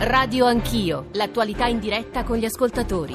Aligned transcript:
Radio 0.00 0.46
Anch'io, 0.46 1.06
l'attualità 1.14 1.66
in 1.66 1.80
diretta 1.80 2.22
con 2.22 2.36
gli 2.36 2.44
ascoltatori. 2.44 3.14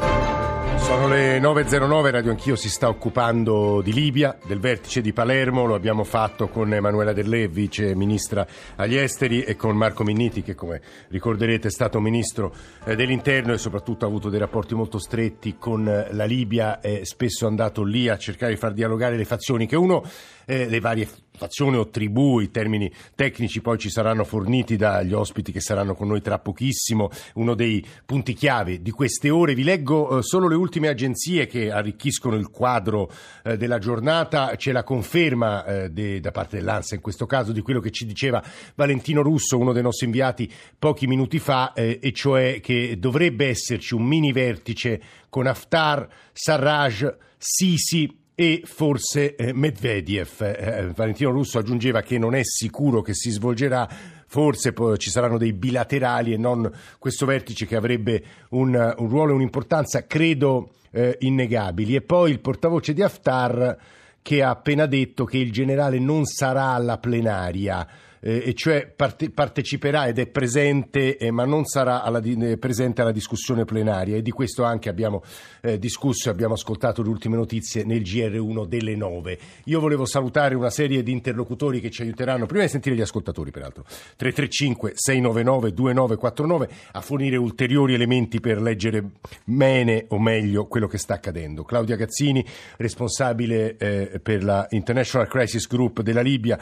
Sono 0.80 1.08
le 1.08 1.40
9.09, 1.40 2.12
Radio 2.12 2.32
Anch'io 2.32 2.58
si 2.58 2.68
sta 2.68 2.90
occupando 2.90 3.82
di 3.82 3.94
Libia, 3.94 4.38
del 4.46 4.60
vertice 4.60 5.00
di 5.00 5.14
Palermo, 5.14 5.64
lo 5.64 5.76
abbiamo 5.76 6.04
fatto 6.04 6.50
con 6.50 6.74
Emanuela 6.74 7.14
Dell'E, 7.14 7.48
vice 7.48 7.96
ministra 7.96 8.46
agli 8.76 8.98
esteri, 8.98 9.44
e 9.44 9.56
con 9.56 9.78
Marco 9.78 10.04
Minniti, 10.04 10.42
che 10.42 10.56
come 10.56 10.82
ricorderete 11.08 11.70
è 11.70 11.72
stato 11.72 12.02
ministro 12.02 12.54
eh, 12.84 12.98
dell'interno 12.98 13.54
e 13.54 13.58
soprattutto 13.58 14.04
ha 14.04 14.10
avuto 14.10 14.30
dei 14.30 14.40
rapporti 14.40 14.76
molto 14.76 15.00
stretti 15.00 15.56
con 15.58 15.86
la 15.86 16.26
Libia, 16.26 16.82
è 16.82 17.06
spesso 17.06 17.48
andato 17.48 17.84
lì 17.84 18.10
a 18.10 18.18
cercare 18.18 18.52
di 18.52 18.60
far 18.60 18.74
dialogare 18.74 19.16
le 19.16 19.26
fazioni, 19.26 19.68
che 19.68 19.78
uno, 19.78 20.04
eh, 20.46 20.68
le 20.68 20.80
varie 20.82 21.08
fazione 21.36 21.78
o 21.78 21.90
tribù, 21.90 22.40
i 22.40 22.52
termini 22.52 22.92
tecnici 23.16 23.62
poi 23.62 23.78
ci 23.78 23.90
saranno 23.90 24.24
forniti 24.24 24.76
dagli 24.76 25.14
ospiti 25.14 25.52
che 25.52 25.62
saranno 25.62 25.96
con 25.96 26.08
noi 26.08 26.22
tra 26.22 26.40
pochissimo, 26.40 27.10
uno 27.36 27.56
dei 27.56 27.86
punti 28.06 28.34
chiave 28.34 28.82
di 28.82 28.92
queste 28.92 29.30
ore. 29.30 29.56
Vi 29.56 29.64
leggo 29.64 30.20
eh, 30.20 30.24
solo 30.24 30.48
le 30.48 30.56
ultime 30.56 30.88
agenzie 30.88 31.48
che 31.48 31.72
arricchiscono 31.72 32.36
il 32.36 32.50
quadro 32.50 33.12
eh, 33.44 33.58
della 33.58 33.80
giornata, 33.80 34.54
c'è 34.56 34.72
la 34.72 34.84
conferma 34.84 35.66
eh, 35.66 35.90
de, 35.90 36.20
da 36.20 36.32
parte 36.32 36.58
dell'ANSA 36.58 36.96
in 36.96 37.02
questo 37.02 37.26
caso 37.26 37.52
di 37.52 37.62
quello 37.62 37.80
che 37.80 37.92
ci 37.92 38.06
diceva 38.06 38.44
Valentino 38.76 39.22
Russo, 39.22 39.58
uno 39.58 39.74
dei 39.74 39.82
nostri 39.82 40.06
inviati 40.06 40.52
pochi 40.78 41.08
minuti 41.08 41.40
fa, 41.40 41.74
e 41.74 42.12
cioè 42.14 42.60
che 42.62 42.98
dovrebbe 43.00 43.48
esserci 43.48 43.94
un 43.94 44.04
mini 44.04 44.32
vertice 44.32 45.02
con 45.30 45.48
Haftar, 45.48 46.08
Sarraj, 46.32 47.16
Sisi, 47.38 48.23
e 48.44 48.62
forse 48.66 49.36
eh, 49.36 49.54
Medvedev. 49.54 50.42
Eh, 50.42 50.58
eh, 50.60 50.92
Valentino 50.94 51.32
Russo 51.32 51.58
aggiungeva 51.58 52.02
che 52.02 52.18
non 52.18 52.36
è 52.36 52.42
sicuro 52.44 53.02
che 53.02 53.14
si 53.14 53.32
svolgerà 53.32 53.88
forse 54.28 54.74
ci 54.98 55.12
saranno 55.12 55.38
dei 55.38 55.54
bilaterali 55.54 56.34
e 56.34 56.38
non 56.38 56.70
questo 56.98 57.26
vertice 57.26 57.68
che 57.68 57.76
avrebbe 57.76 58.24
un, 58.50 58.74
un 58.74 59.08
ruolo 59.08 59.32
e 59.32 59.36
un'importanza, 59.36 60.06
credo, 60.08 60.72
eh, 60.92 61.18
innegabili. 61.20 61.96
E 61.96 62.02
poi 62.02 62.32
il 62.32 62.40
portavoce 62.40 62.94
di 62.94 63.02
Haftar 63.02 63.78
che 64.22 64.42
ha 64.42 64.50
appena 64.50 64.88
detto 64.88 65.24
che 65.24 65.38
il 65.38 65.52
generale 65.52 66.00
non 66.00 66.26
sarà 66.26 66.70
alla 66.70 66.98
plenaria 66.98 67.88
eh, 68.24 68.44
e 68.46 68.54
cioè 68.54 68.88
parte, 68.88 69.30
parteciperà 69.30 70.08
ed 70.08 70.18
è 70.18 70.28
presente 70.28 71.18
eh, 71.18 71.30
ma 71.30 71.44
non 71.44 71.66
sarà 71.66 72.02
alla, 72.02 72.22
eh, 72.22 72.58
presente 72.58 73.02
alla 73.02 73.12
discussione 73.12 73.66
plenaria 73.66 74.16
e 74.16 74.22
di 74.22 74.32
questo 74.32 74.64
anche 74.64 74.88
abbiamo 74.88 75.24
eh, 75.62 75.78
discusso 75.78 76.30
e 76.30 76.32
abbiamo 76.32 76.54
ascoltato 76.54 77.04
le 77.04 77.10
ultime 77.10 77.36
notizie 77.36 77.84
nel 77.84 78.02
GR1 78.02 78.66
delle 78.66 78.96
9. 78.96 79.38
Io 79.66 79.80
volevo 79.82 80.06
salutare 80.06 80.56
una 80.56 80.70
serie 80.70 81.04
di 81.04 81.12
interlocutori 81.12 81.82
che 81.82 81.90
ci 81.90 82.02
aiuteranno, 82.02 82.46
prima 82.46 82.64
di 82.64 82.70
sentire 82.70 82.96
gli 82.96 83.02
ascoltatori 83.02 83.52
peraltro, 83.52 83.84
335 83.84 84.94
699 84.96 85.74
2949 85.74 86.70
a 86.94 87.02
fornire 87.02 87.36
ulteriori 87.36 87.94
elementi 87.94 88.40
per 88.40 88.62
leggere 88.62 89.04
bene 89.44 90.06
o 90.10 90.20
meglio 90.20 90.66
quello 90.68 90.88
che 90.88 90.98
sta 90.98 91.16
accadendo. 91.16 91.64
Claudia 91.64 91.98
Gazzini, 91.98 92.46
responsabile 92.78 93.76
eh, 93.78 94.20
per 94.22 94.44
la 94.44 94.66
International 94.70 95.28
Crisis 95.28 95.68
Group 95.68 96.02
della 96.02 96.22
Libia, 96.22 96.58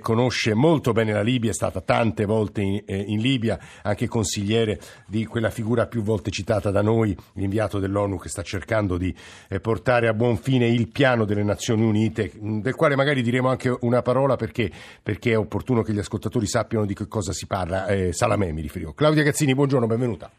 conosce 0.00 0.54
molto 0.54 0.92
bene 0.96 1.12
la 1.12 1.20
Libia, 1.20 1.50
è 1.50 1.54
stata 1.54 1.82
tante 1.82 2.24
volte 2.24 2.62
in, 2.62 2.82
eh, 2.86 2.96
in, 2.96 3.20
Libia, 3.20 3.58
anche 3.82 4.08
consigliere 4.08 4.80
di 5.06 5.26
quella 5.26 5.50
figura 5.50 5.86
più 5.86 6.02
volte 6.02 6.30
citata 6.30 6.70
da 6.70 6.80
noi, 6.80 7.14
l'inviato 7.34 7.78
dell'ONU 7.78 8.18
che 8.18 8.30
sta 8.30 8.40
cercando 8.40 8.96
di 8.96 9.14
eh, 9.48 9.60
portare 9.60 10.08
a 10.08 10.14
buon 10.14 10.38
fine 10.38 10.66
il 10.66 10.88
piano 10.88 11.26
delle 11.26 11.42
Nazioni 11.42 11.84
Unite, 11.84 12.32
del 12.34 12.74
quale 12.74 12.96
magari 12.96 13.20
diremo 13.20 13.50
anche 13.50 13.76
una 13.80 14.00
parola 14.00 14.36
perché, 14.36 14.70
perché 15.02 15.32
è 15.32 15.38
opportuno 15.38 15.82
che 15.82 15.92
gli 15.92 15.98
ascoltatori 15.98 16.46
sappiano 16.46 16.86
di 16.86 16.94
che 16.94 17.06
cosa 17.06 17.32
si 17.34 17.46
parla. 17.46 17.86
Eh, 17.88 18.14
Salamè 18.14 18.52
mi 18.52 18.62
riferivo. 18.62 18.94
Claudia 18.94 19.22
Gazzini, 19.22 19.54
buongiorno, 19.54 19.86
benvenuta. 19.86 20.30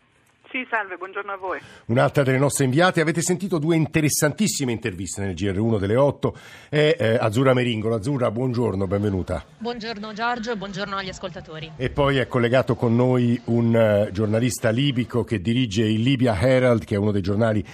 Sì, 0.50 0.66
salve, 0.70 0.96
buongiorno 0.96 1.34
a 1.34 1.36
voi. 1.36 1.60
Un'altra 1.88 2.24
delle 2.24 2.38
nostre 2.38 2.64
inviate, 2.64 3.02
avete 3.02 3.22
sentito 3.22 3.58
due 3.60 3.76
interessantissime 3.76 4.72
interviste 4.72 5.22
nel 5.22 5.34
GR1 5.34 5.78
delle 5.78 5.98
8, 5.98 6.38
è 6.70 6.96
eh, 6.98 7.18
Azzurra 7.20 7.54
Meringolo. 7.54 7.96
Azzurra, 7.96 8.32
buongiorno, 8.32 8.88
benvenuta. 8.88 9.44
Buongiorno 9.58 10.14
Giorgio 10.14 10.52
e 10.54 10.56
buongiorno 10.56 10.96
agli 10.96 11.10
ascoltatori. 11.10 11.72
E 11.76 11.90
poi 11.90 12.18
è 12.18 12.28
collegato 12.28 12.76
con 12.76 12.96
noi 12.96 13.40
un 13.46 14.08
uh, 14.08 14.12
giornalista 14.12 14.70
libico 14.70 15.26
che 15.26 15.42
dirige 15.42 15.84
il 15.84 16.02
Libya 16.02 16.40
Herald, 16.40 16.86
che 16.86 16.96
è 16.96 16.98
uno 16.98 17.12
dei 17.12 17.22
giornali 17.22 17.66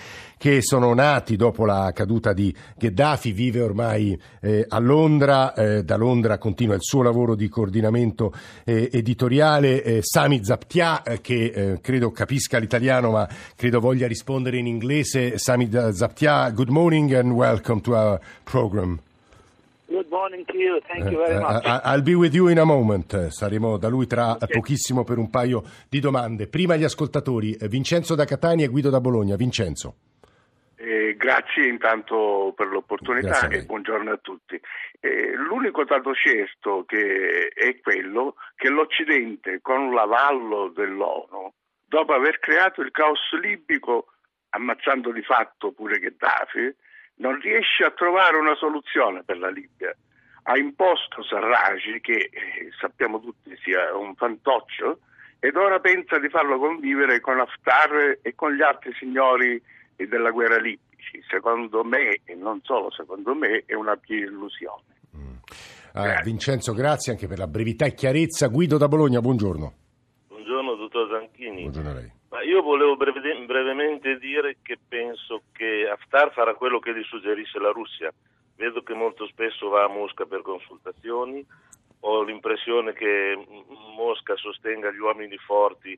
che 0.44 0.62
sono 0.62 0.94
nati 0.94 1.38
dopo 1.38 1.64
la 1.64 1.90
caduta 1.96 2.34
di 2.34 2.54
Gheddafi, 2.78 3.32
vive 3.32 3.62
ormai 3.62 4.20
eh, 4.42 4.66
a 4.68 4.78
Londra, 4.80 5.54
eh, 5.54 5.86
da 5.86 5.96
Londra 5.96 6.38
continua 6.38 6.76
il 6.76 6.82
suo 6.82 7.02
lavoro 7.02 7.34
di 7.34 7.48
coordinamento 7.48 8.34
eh, 8.66 8.90
editoriale. 8.92 9.82
Eh, 9.82 10.00
Sami 10.02 10.44
Zaptia, 10.44 11.02
eh, 11.02 11.22
che 11.22 11.46
eh, 11.46 11.80
credo 11.80 12.12
capisca 12.12 12.58
l'italiano 12.58 13.12
ma 13.12 13.26
credo 13.56 13.80
voglia 13.80 14.06
rispondere 14.06 14.58
in 14.58 14.68
inglese. 14.68 15.38
Sami 15.38 15.70
Zaptia, 15.72 16.50
good 16.50 16.68
morning 16.68 17.14
and 17.14 17.32
welcome 17.32 17.80
to 17.80 17.96
our 17.96 18.20
program. 18.44 19.00
Good 19.88 20.10
morning 20.10 20.44
to 20.48 20.58
you, 20.58 20.82
thank 20.90 21.10
you 21.10 21.24
very 21.26 21.40
much. 21.40 21.64
Uh, 21.64 21.80
I'll 21.86 22.04
be 22.04 22.16
with 22.16 22.34
you 22.34 22.50
in 22.50 22.60
a 22.60 22.66
moment. 22.66 23.30
Saremo 23.30 23.78
da 23.78 23.88
lui 23.88 24.08
tra 24.08 24.34
okay. 24.34 24.50
pochissimo 24.50 25.06
per 25.06 25.20
un 25.20 25.30
paio 25.30 25.64
di 25.88 26.02
domande. 26.02 26.48
Prima 26.48 26.76
gli 26.76 26.84
ascoltatori, 26.84 27.58
Vincenzo 27.70 28.14
da 28.14 28.26
Catania 28.26 28.66
e 28.66 28.68
Guido 28.68 28.90
da 28.90 29.00
Bologna. 29.00 29.38
Vincenzo. 29.38 30.12
Eh, 30.86 31.16
grazie 31.16 31.66
intanto 31.68 32.52
per 32.58 32.68
l'opportunità 32.68 33.48
e 33.48 33.64
buongiorno 33.64 34.12
a 34.12 34.18
tutti. 34.18 34.60
Eh, 35.00 35.32
l'unico 35.32 35.86
dato 35.86 36.14
certo 36.14 36.84
che 36.86 37.48
è 37.56 37.80
quello 37.80 38.36
che 38.58 38.68
l'Occidente, 38.68 39.62
con 39.62 39.94
l'avallo 39.94 40.68
dell'ONU, 40.68 41.54
dopo 41.88 42.14
aver 42.14 42.38
creato 42.40 42.82
il 42.82 42.92
caos 42.92 43.32
libico, 43.40 44.08
ammazzando 44.50 45.14
di 45.14 45.22
fatto 45.22 45.72
pure 45.72 46.00
Gheddafi, 46.00 46.76
non 47.20 47.40
riesce 47.40 47.86
a 47.86 47.92
trovare 47.92 48.36
una 48.36 48.56
soluzione 48.56 49.24
per 49.24 49.38
la 49.38 49.50
Libia. 49.50 49.96
Ha 50.44 50.58
imposto 50.58 51.24
Sarraj, 51.24 52.02
che 52.02 52.30
eh, 52.30 52.70
sappiamo 52.78 53.22
tutti 53.22 53.58
sia 53.64 53.96
un 53.96 54.16
fantoccio, 54.16 55.00
ed 55.40 55.56
ora 55.56 55.80
pensa 55.80 56.20
di 56.20 56.28
farlo 56.28 56.60
convivere 56.60 57.22
con 57.22 57.40
Haftar 57.40 58.18
e 58.22 58.36
con 58.36 58.52
gli 58.52 58.62
altri 58.62 58.94
signori 58.96 59.62
e 59.96 60.08
della 60.08 60.32
guerra 60.32 60.58
libici. 60.58 61.22
Secondo 61.30 61.84
me, 61.84 62.22
e 62.24 62.36
non 62.36 62.62
solo 62.64 62.92
secondo 62.92 63.34
me, 63.34 63.64
è 63.66 63.74
una 63.74 63.96
pia 63.96 64.26
illusione. 64.26 64.84
Mm. 65.16 65.36
Ah, 65.94 66.22
Vincenzo, 66.24 66.74
grazie 66.74 67.12
anche 67.12 67.28
per 67.28 67.38
la 67.38 67.48
brevità 67.48 67.86
e 67.86 67.94
chiarezza. 67.94 68.48
Guido 68.48 68.78
da 68.78 68.88
Bologna, 68.88 69.22
buongiorno. 69.22 69.74
Buongiorno, 70.28 70.76
dottor 70.76 71.10
Zanchini. 71.10 71.62
Buongiorno 71.62 71.90
a 71.90 71.94
lei. 71.94 72.12
Ma 72.30 72.42
io 72.42 72.64
volevo 72.64 72.96
breve, 72.96 73.22
brevemente 73.46 74.18
dire 74.18 74.58
che 74.64 74.80
penso 74.88 75.44
che 75.52 75.88
Haftar 75.88 76.34
farà 76.34 76.56
quello 76.56 76.80
che 76.80 76.96
gli 76.96 77.04
suggerisce 77.04 77.60
la 77.60 77.70
Russia. 77.70 78.12
Vedo 78.56 78.82
che 78.82 78.94
molto 78.94 79.28
spesso 79.28 79.70
va 79.70 79.84
a 79.84 79.88
Mosca 79.88 80.26
per 80.26 80.42
consultazioni, 80.42 81.46
ho 82.06 82.24
l'impressione 82.24 82.94
che 82.94 83.38
Mosca 83.96 84.36
sostenga 84.36 84.92
gli 84.92 84.98
uomini 84.98 85.38
forti 85.38 85.98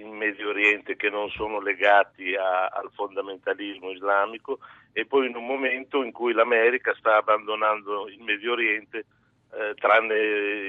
in 0.00 0.16
Medio 0.16 0.48
Oriente 0.48 0.96
che 0.96 1.10
non 1.10 1.28
sono 1.30 1.60
legati 1.60 2.34
a, 2.34 2.66
al 2.66 2.90
fondamentalismo 2.94 3.90
islamico 3.90 4.58
e 4.92 5.06
poi 5.06 5.28
in 5.28 5.36
un 5.36 5.46
momento 5.46 6.02
in 6.02 6.12
cui 6.12 6.32
l'America 6.32 6.94
sta 6.98 7.16
abbandonando 7.16 8.08
il 8.08 8.20
Medio 8.22 8.52
Oriente 8.52 9.06
eh, 9.52 9.74
tranne 9.74 10.14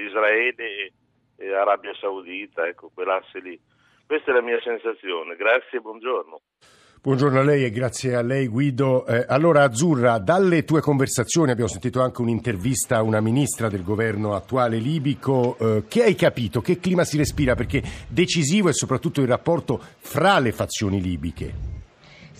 Israele 0.06 0.54
e, 0.56 0.92
e, 1.36 1.54
Arabia 1.54 1.94
Saudita, 1.94 2.66
ecco 2.66 2.90
quell'asse 2.92 3.40
lì. 3.40 3.60
Questa 4.06 4.30
è 4.30 4.34
la 4.34 4.42
mia 4.42 4.60
sensazione. 4.60 5.36
Grazie 5.36 5.78
e 5.78 5.80
buongiorno. 5.80 6.40
Buongiorno 7.02 7.40
a 7.40 7.42
lei 7.42 7.64
e 7.64 7.70
grazie 7.70 8.14
a 8.14 8.20
lei 8.20 8.46
Guido. 8.46 9.06
Eh, 9.06 9.24
allora 9.26 9.62
Azzurra, 9.62 10.18
dalle 10.18 10.64
tue 10.64 10.82
conversazioni 10.82 11.50
abbiamo 11.50 11.70
sentito 11.70 12.02
anche 12.02 12.20
un'intervista 12.20 12.98
a 12.98 13.02
una 13.02 13.22
ministra 13.22 13.70
del 13.70 13.82
governo 13.82 14.34
attuale 14.34 14.76
libico. 14.76 15.56
Eh, 15.58 15.84
che 15.88 16.02
hai 16.02 16.14
capito? 16.14 16.60
Che 16.60 16.78
clima 16.78 17.04
si 17.04 17.16
respira? 17.16 17.54
Perché 17.54 17.82
decisivo 18.06 18.68
è 18.68 18.74
soprattutto 18.74 19.22
il 19.22 19.28
rapporto 19.28 19.80
fra 19.98 20.38
le 20.40 20.52
fazioni 20.52 21.00
libiche. 21.00 21.79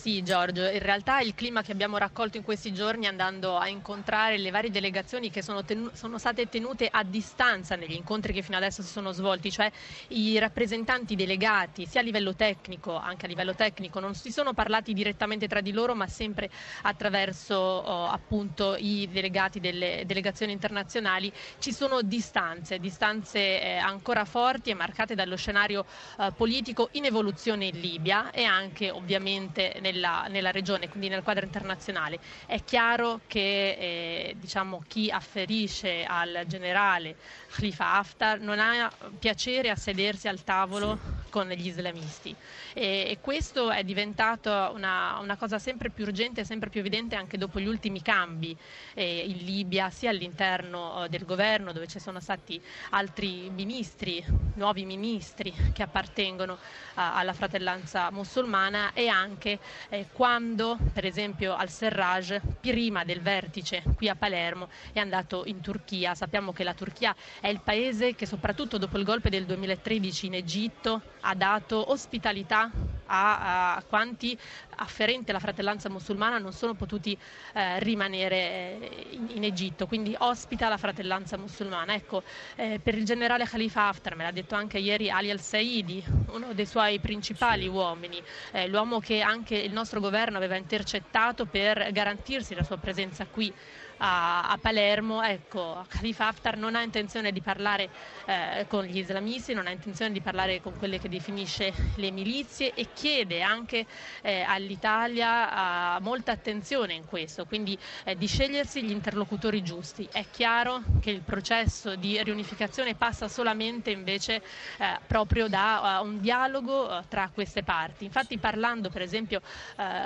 Sì, 0.00 0.22
Giorgio, 0.22 0.66
in 0.66 0.78
realtà 0.78 1.20
il 1.20 1.34
clima 1.34 1.60
che 1.60 1.72
abbiamo 1.72 1.98
raccolto 1.98 2.38
in 2.38 2.42
questi 2.42 2.72
giorni 2.72 3.06
andando 3.06 3.58
a 3.58 3.68
incontrare 3.68 4.38
le 4.38 4.50
varie 4.50 4.70
delegazioni 4.70 5.28
che 5.28 5.42
sono, 5.42 5.62
tenu- 5.62 5.92
sono, 5.92 6.16
state 6.16 6.48
tenute 6.48 6.88
a 6.90 7.02
distanza 7.04 7.76
negli 7.76 7.92
incontri 7.92 8.32
che 8.32 8.40
fino 8.40 8.56
adesso 8.56 8.80
si 8.80 8.88
sono 8.88 9.12
svolti, 9.12 9.50
cioè 9.50 9.70
i 10.08 10.38
rappresentanti 10.38 11.16
delegati 11.16 11.84
sia 11.84 12.00
a 12.00 12.02
livello 12.02 12.34
tecnico, 12.34 12.96
anche 12.96 13.26
a 13.26 13.28
livello 13.28 13.54
tecnico, 13.54 14.00
non 14.00 14.14
si 14.14 14.32
sono 14.32 14.54
parlati 14.54 14.94
direttamente 14.94 15.46
tra 15.46 15.60
di 15.60 15.70
loro 15.70 15.94
ma 15.94 16.06
sempre 16.06 16.48
attraverso 16.80 17.56
oh, 17.56 18.06
appunto 18.06 18.76
i 18.78 19.06
delegati 19.12 19.60
delle 19.60 20.04
delegazioni 20.06 20.52
internazionali, 20.52 21.30
ci 21.58 21.74
sono 21.74 22.00
distanze, 22.00 22.78
distanze 22.78 23.60
eh, 23.60 23.76
ancora 23.76 24.24
forti 24.24 24.70
e 24.70 24.74
marcate 24.74 25.14
dallo 25.14 25.36
scenario 25.36 25.84
eh, 26.18 26.32
politico 26.34 26.88
in 26.92 27.04
evoluzione 27.04 27.66
in 27.66 27.78
Libia 27.78 28.30
e 28.30 28.44
anche 28.44 28.90
ovviamente 28.90 29.76
nel 29.80 29.88
nella, 29.90 30.26
nella, 30.28 30.50
regione, 30.50 30.88
quindi 30.88 31.08
nel 31.08 31.22
quadro 31.22 31.44
internazionale. 31.44 32.18
È 32.46 32.62
chiaro 32.64 33.20
che 33.26 33.40
eh, 33.40 34.36
diciamo, 34.38 34.82
chi 34.86 35.10
afferisce 35.10 36.04
al 36.04 36.44
generale 36.46 37.16
Khalifa 37.50 37.94
Haftar 37.94 38.40
non 38.40 38.58
ha 38.58 38.90
piacere 39.18 39.70
a 39.70 39.76
sedersi 39.76 40.28
al 40.28 40.42
tavolo. 40.42 40.98
Sì 41.02 41.20
con 41.30 41.48
gli 41.48 41.66
islamisti. 41.66 42.34
E, 42.74 43.06
e 43.08 43.18
questo 43.22 43.70
è 43.70 43.82
diventato 43.84 44.50
una, 44.74 45.18
una, 45.20 45.36
cosa 45.36 45.58
sempre 45.58 45.88
più 45.88 46.04
urgente 46.04 46.42
e 46.42 46.44
sempre 46.44 46.68
più 46.68 46.80
evidente 46.80 47.14
anche 47.14 47.38
dopo 47.38 47.58
gli 47.58 47.66
ultimi 47.66 48.02
cambi 48.02 48.54
eh, 48.92 49.24
in 49.26 49.38
Libia, 49.38 49.88
sia 49.88 50.10
all'interno 50.10 51.04
eh, 51.04 51.08
del 51.08 51.24
governo 51.24 51.72
dove 51.72 51.86
ci 51.86 51.98
sono 51.98 52.20
stati 52.20 52.60
altri 52.90 53.48
ministri, 53.48 54.22
nuovi 54.54 54.84
ministri 54.84 55.54
che 55.72 55.82
appartengono 55.82 56.58
alla 56.94 57.32
fratellanza 57.32 58.10
musulmana 58.10 58.92
e 58.92 59.08
anche 59.08 59.58
eh, 59.88 60.06
quando 60.12 60.78
per 60.92 61.04
esempio 61.04 61.54
al-Serraj 61.54 62.40
prima 62.60 63.04
del 63.04 63.20
vertice 63.20 63.82
qui 63.96 64.08
a 64.08 64.14
Palermo 64.14 64.68
è 64.92 64.98
andato 64.98 65.44
in 65.46 65.60
Turchia. 65.60 66.14
Sappiamo 66.14 66.52
che 66.52 66.64
la 66.64 66.74
Turchia 66.74 67.14
è 67.40 67.48
il 67.48 67.60
paese 67.60 68.14
che 68.14 68.26
soprattutto 68.26 68.78
dopo 68.78 68.98
il 68.98 69.04
golpe 69.04 69.30
del 69.30 69.46
2013 69.46 70.26
in 70.26 70.34
Egitto 70.34 71.00
ha 71.20 71.34
dato 71.34 71.90
ospitalità 71.90 72.70
a, 73.10 73.74
a 73.76 73.82
quanti 73.82 74.38
afferenti 74.76 75.30
alla 75.30 75.40
fratellanza 75.40 75.90
musulmana 75.90 76.38
non 76.38 76.52
sono 76.52 76.74
potuti 76.74 77.16
eh, 77.52 77.78
rimanere 77.80 78.36
eh, 78.36 79.06
in, 79.10 79.28
in, 79.34 79.44
Egitto, 79.44 79.86
quindi 79.86 80.14
ospita 80.18 80.68
la 80.68 80.76
fratellanza 80.76 81.36
musulmana. 81.36 81.94
Ecco, 81.94 82.22
eh, 82.56 82.80
per 82.82 82.94
il 82.94 83.04
generale 83.04 83.44
Khalifa 83.44 83.88
Haftar, 83.88 84.14
me 84.14 84.24
l'ha 84.24 84.30
detto 84.30 84.54
anche 84.54 84.78
ieri 84.78 85.10
Ali 85.10 85.30
al-Saidi, 85.30 86.02
uno 86.28 86.52
dei 86.54 86.66
suoi 86.66 86.98
principali 87.00 87.66
uomini, 87.66 88.22
eh, 88.52 88.68
l'uomo 88.68 89.00
che 89.00 89.20
anche 89.20 89.56
il 89.56 89.72
nostro 89.72 90.00
governo 90.00 90.36
aveva 90.36 90.56
intercettato 90.56 91.46
per 91.46 91.90
garantirsi 91.92 92.54
la 92.54 92.62
sua 92.62 92.76
presenza 92.78 93.26
qui 93.26 93.52
a, 94.00 94.48
a 94.48 94.58
Palermo, 94.58 95.22
ecco, 95.22 95.84
Khalifa 95.88 96.28
Haftar 96.28 96.56
non 96.56 96.74
ha 96.74 96.82
intenzione 96.82 97.32
di 97.32 97.40
parlare 97.40 97.88
eh, 98.26 98.66
con 98.68 98.84
gli 98.84 98.98
islamisti, 98.98 99.54
non 99.54 99.66
ha 99.66 99.70
intenzione 99.70 100.12
di 100.12 100.20
parlare 100.20 100.60
con 100.60 100.76
quelle 100.78 100.98
che 100.98 101.08
definisce 101.08 101.72
le 101.96 102.10
milizie 102.10 102.72
e 102.74 102.88
chiede 102.92 103.42
anche 103.42 103.86
eh, 104.22 104.42
all'Italia 104.42 105.96
uh, 105.98 106.02
molta 106.02 106.32
attenzione 106.32 106.94
in 106.94 107.04
questo, 107.04 107.44
quindi 107.44 107.78
eh, 108.04 108.16
di 108.16 108.26
scegliersi 108.26 108.82
gli 108.82 108.90
interlocutori 108.90 109.62
giusti. 109.62 110.08
È 110.10 110.24
chiaro 110.30 110.82
che 111.00 111.10
il 111.10 111.20
processo 111.22 111.94
di 111.96 112.22
riunificazione 112.22 112.94
passa 112.94 113.28
solamente 113.28 113.90
invece 113.90 114.36
eh, 114.36 114.98
proprio 115.06 115.48
da 115.48 116.00
uh, 116.00 116.04
un 116.06 116.20
dialogo 116.20 116.86
uh, 116.88 117.02
tra 117.08 117.30
queste 117.32 117.62
parti. 117.62 118.04
Infatti 118.04 118.38
parlando 118.38 118.88
per 118.90 119.02
esempio 119.02 119.40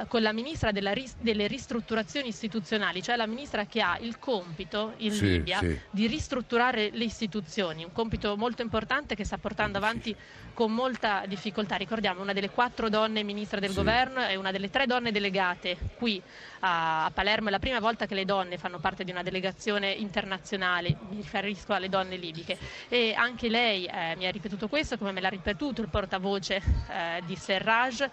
con 0.08 0.23
la 0.23 0.32
ministra 0.32 0.70
ris- 0.70 1.17
delle 1.19 1.47
ristrutturazioni 1.47 2.29
istituzionali, 2.29 3.02
cioè 3.02 3.17
la 3.17 3.26
ministra 3.26 3.64
che 3.67 3.81
ha 3.85 3.99
il 4.01 4.19
compito 4.19 4.95
in 4.99 5.13
sì, 5.13 5.27
Libia 5.27 5.59
sì. 5.59 5.79
di 5.91 6.07
ristrutturare 6.07 6.91
le 6.93 7.05
istituzioni, 7.05 7.85
un 7.85 7.93
compito 7.93 8.37
molto 8.37 8.63
importante 8.63 9.15
che 9.15 9.25
sta 9.25 9.39
portando 9.39 9.79
avanti 9.79 10.17
con 10.55 10.73
molta 10.73 11.25
difficoltà. 11.27 11.77
Ricordiamo 11.77 12.23
una 12.23 12.33
delle 12.33 12.49
quattro 12.49 12.89
donne 12.89 13.23
ministra 13.23 13.61
del 13.61 13.75
governo 13.75 14.27
e 14.27 14.37
una 14.37 14.53
delle 14.53 14.71
tre 14.71 14.87
donne 14.87 15.13
delegate 15.13 15.77
qui 15.97 16.23
a, 16.61 17.05
a, 17.05 17.11
Palermo. 17.11 17.49
È 17.49 17.51
la 17.51 17.59
prima 17.59 17.81
volta 17.81 18.07
che 18.07 18.15
le 18.15 18.25
donne 18.25 18.57
fanno 18.57 18.79
parte 18.79 19.05
di 19.05 19.11
una 19.11 19.23
delegazione 19.23 19.91
internazionale, 19.91 20.97
mi 21.09 21.17
riferisco 21.17 21.75
alle 21.75 21.89
donne 21.89 22.17
libiche. 22.17 22.57
E 22.89 23.13
anche 23.15 23.49
lei 23.49 23.85
eh, 23.85 24.15
mi 24.17 24.27
ha 24.27 24.31
ripetuto 24.31 24.69
questo, 24.69 24.97
come 24.97 25.13
me 25.13 25.21
l'ha 25.21 25.29
ripetuto 25.29 25.83
il 25.83 25.89
portavoce 25.89 26.57
eh, 26.89 27.23
di 27.27 27.37
Serraj. 27.37 28.09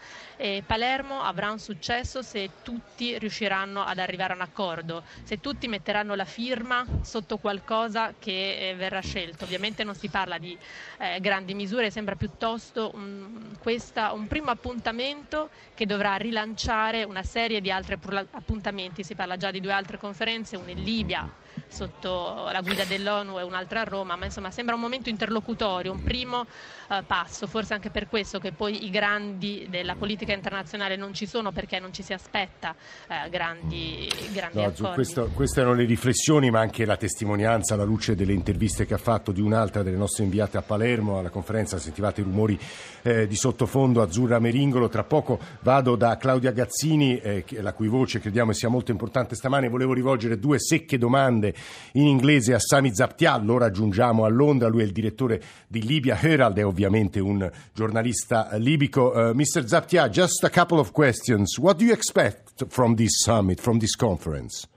Palermo 0.65 1.21
avrà 1.21 1.51
un 1.51 1.59
successo 1.59 2.23
se 2.23 2.49
tutti 2.63 3.17
riusciranno 3.19 3.83
ad 3.83 3.99
arrivare 3.99 4.33
a 4.33 4.35
un 4.35 4.41
accordo, 4.41 5.03
se 5.23 5.39
tutti 5.39 5.60
metteranno 5.67 6.15
la 6.15 6.25
firma 6.25 6.85
sotto 7.01 7.37
qualcosa 7.37 8.13
che 8.17 8.69
eh, 8.69 8.75
verrà 8.75 8.99
scelto. 8.99 9.43
Ovviamente 9.43 9.83
non 9.83 9.95
si 9.95 10.09
parla 10.09 10.37
di 10.37 10.57
eh, 10.97 11.19
grandi 11.19 11.53
misure, 11.53 11.91
sembra 11.91 12.15
piuttosto 12.15 12.91
un, 12.93 13.55
questa, 13.59 14.13
un 14.13 14.27
primo 14.27 14.51
appuntamento 14.51 15.49
che 15.73 15.85
dovrà 15.85 16.15
rilanciare 16.15 17.03
una 17.03 17.23
serie 17.23 17.61
di 17.61 17.71
altri 17.71 17.97
appuntamenti. 18.31 19.03
Si 19.03 19.15
parla 19.15 19.37
già 19.37 19.51
di 19.51 19.59
due 19.59 19.71
altre 19.71 19.97
conferenze, 19.97 20.55
una 20.55 20.71
in 20.71 20.83
Libia 20.83 21.29
sotto 21.67 22.49
la 22.51 22.61
guida 22.61 22.83
dell'ONU 22.83 23.39
e 23.39 23.43
un'altra 23.43 23.81
a 23.81 23.83
Roma, 23.83 24.15
ma 24.15 24.25
insomma 24.25 24.51
sembra 24.51 24.75
un 24.75 24.81
momento 24.81 25.09
interlocutorio, 25.09 25.91
un 25.91 26.03
primo 26.03 26.45
eh, 26.89 27.03
passo, 27.05 27.47
forse 27.47 27.73
anche 27.73 27.89
per 27.89 28.07
questo 28.07 28.39
che 28.39 28.51
poi 28.51 28.85
i 28.85 28.89
grandi 28.89 29.67
della 29.69 29.95
politica 29.95 30.33
internazionale 30.33 30.95
non 30.95 31.13
ci 31.13 31.25
sono 31.25 31.51
perché 31.51 31.79
non 31.79 31.93
ci 31.93 32.03
si 32.03 32.13
aspetta 32.13 32.75
eh, 33.07 33.29
grandi, 33.29 34.11
grandi 34.33 34.57
no, 34.57 34.65
accordi. 34.65 34.93
Questo, 34.95 35.29
queste 35.33 35.61
erano 35.61 35.75
le 35.75 35.85
riflessioni 35.85 36.51
ma 36.51 36.59
anche 36.59 36.85
la 36.85 36.97
testimonianza 36.97 37.73
alla 37.73 37.83
luce 37.83 38.15
delle 38.15 38.33
interviste 38.33 38.85
che 38.85 38.93
ha 38.93 38.99
fatto 38.99 39.31
di 39.31 39.41
un'altra 39.41 39.83
delle 39.83 39.97
nostre 39.97 40.23
inviate 40.23 40.57
a 40.57 40.61
Palermo 40.61 41.19
alla 41.19 41.29
conferenza, 41.29 41.77
sentivate 41.77 42.21
i 42.21 42.23
rumori 42.23 42.59
eh, 43.03 43.27
di 43.27 43.35
sottofondo 43.35 44.01
Azzurra 44.01 44.39
Meringolo, 44.39 44.89
tra 44.89 45.03
poco 45.03 45.39
vado 45.61 45.95
da 45.95 46.17
Claudia 46.17 46.51
Gazzini, 46.51 47.19
eh, 47.19 47.45
la 47.61 47.73
cui 47.73 47.87
voce 47.87 48.19
crediamo 48.19 48.51
sia 48.53 48.69
molto 48.69 48.91
importante 48.91 49.35
stamane, 49.35 49.69
volevo 49.69 49.93
rivolgere 49.93 50.37
due 50.37 50.59
secche 50.59 50.97
domande 50.97 51.40
in 51.45 52.07
inglese 52.07 52.53
a 52.53 52.59
Sami 52.59 52.93
Zaptial, 52.93 53.45
lo 53.45 53.57
raggiungiamo 53.57 54.25
a 54.25 54.29
Londra, 54.29 54.67
lui 54.67 54.81
è 54.81 54.85
il 54.85 54.91
direttore 54.91 55.41
di 55.67 55.81
Libya 55.83 56.19
Herald, 56.19 56.57
è 56.57 56.65
ovviamente 56.65 57.19
un 57.19 57.49
giornalista 57.73 58.49
libico. 58.53 59.11
Uh, 59.11 59.33
Mr. 59.33 59.65
Zaptial, 59.65 60.09
just 60.09 60.43
a 60.43 60.49
couple 60.49 60.79
of 60.79 60.91
questions. 60.91 61.57
What 61.57 61.77
do 61.77 61.85
you 61.85 61.93
expect 61.93 62.65
from 62.67 62.95
this 62.95 63.21
summit, 63.23 63.59
from 63.59 63.79
this 63.79 63.95
conference? 63.95 64.67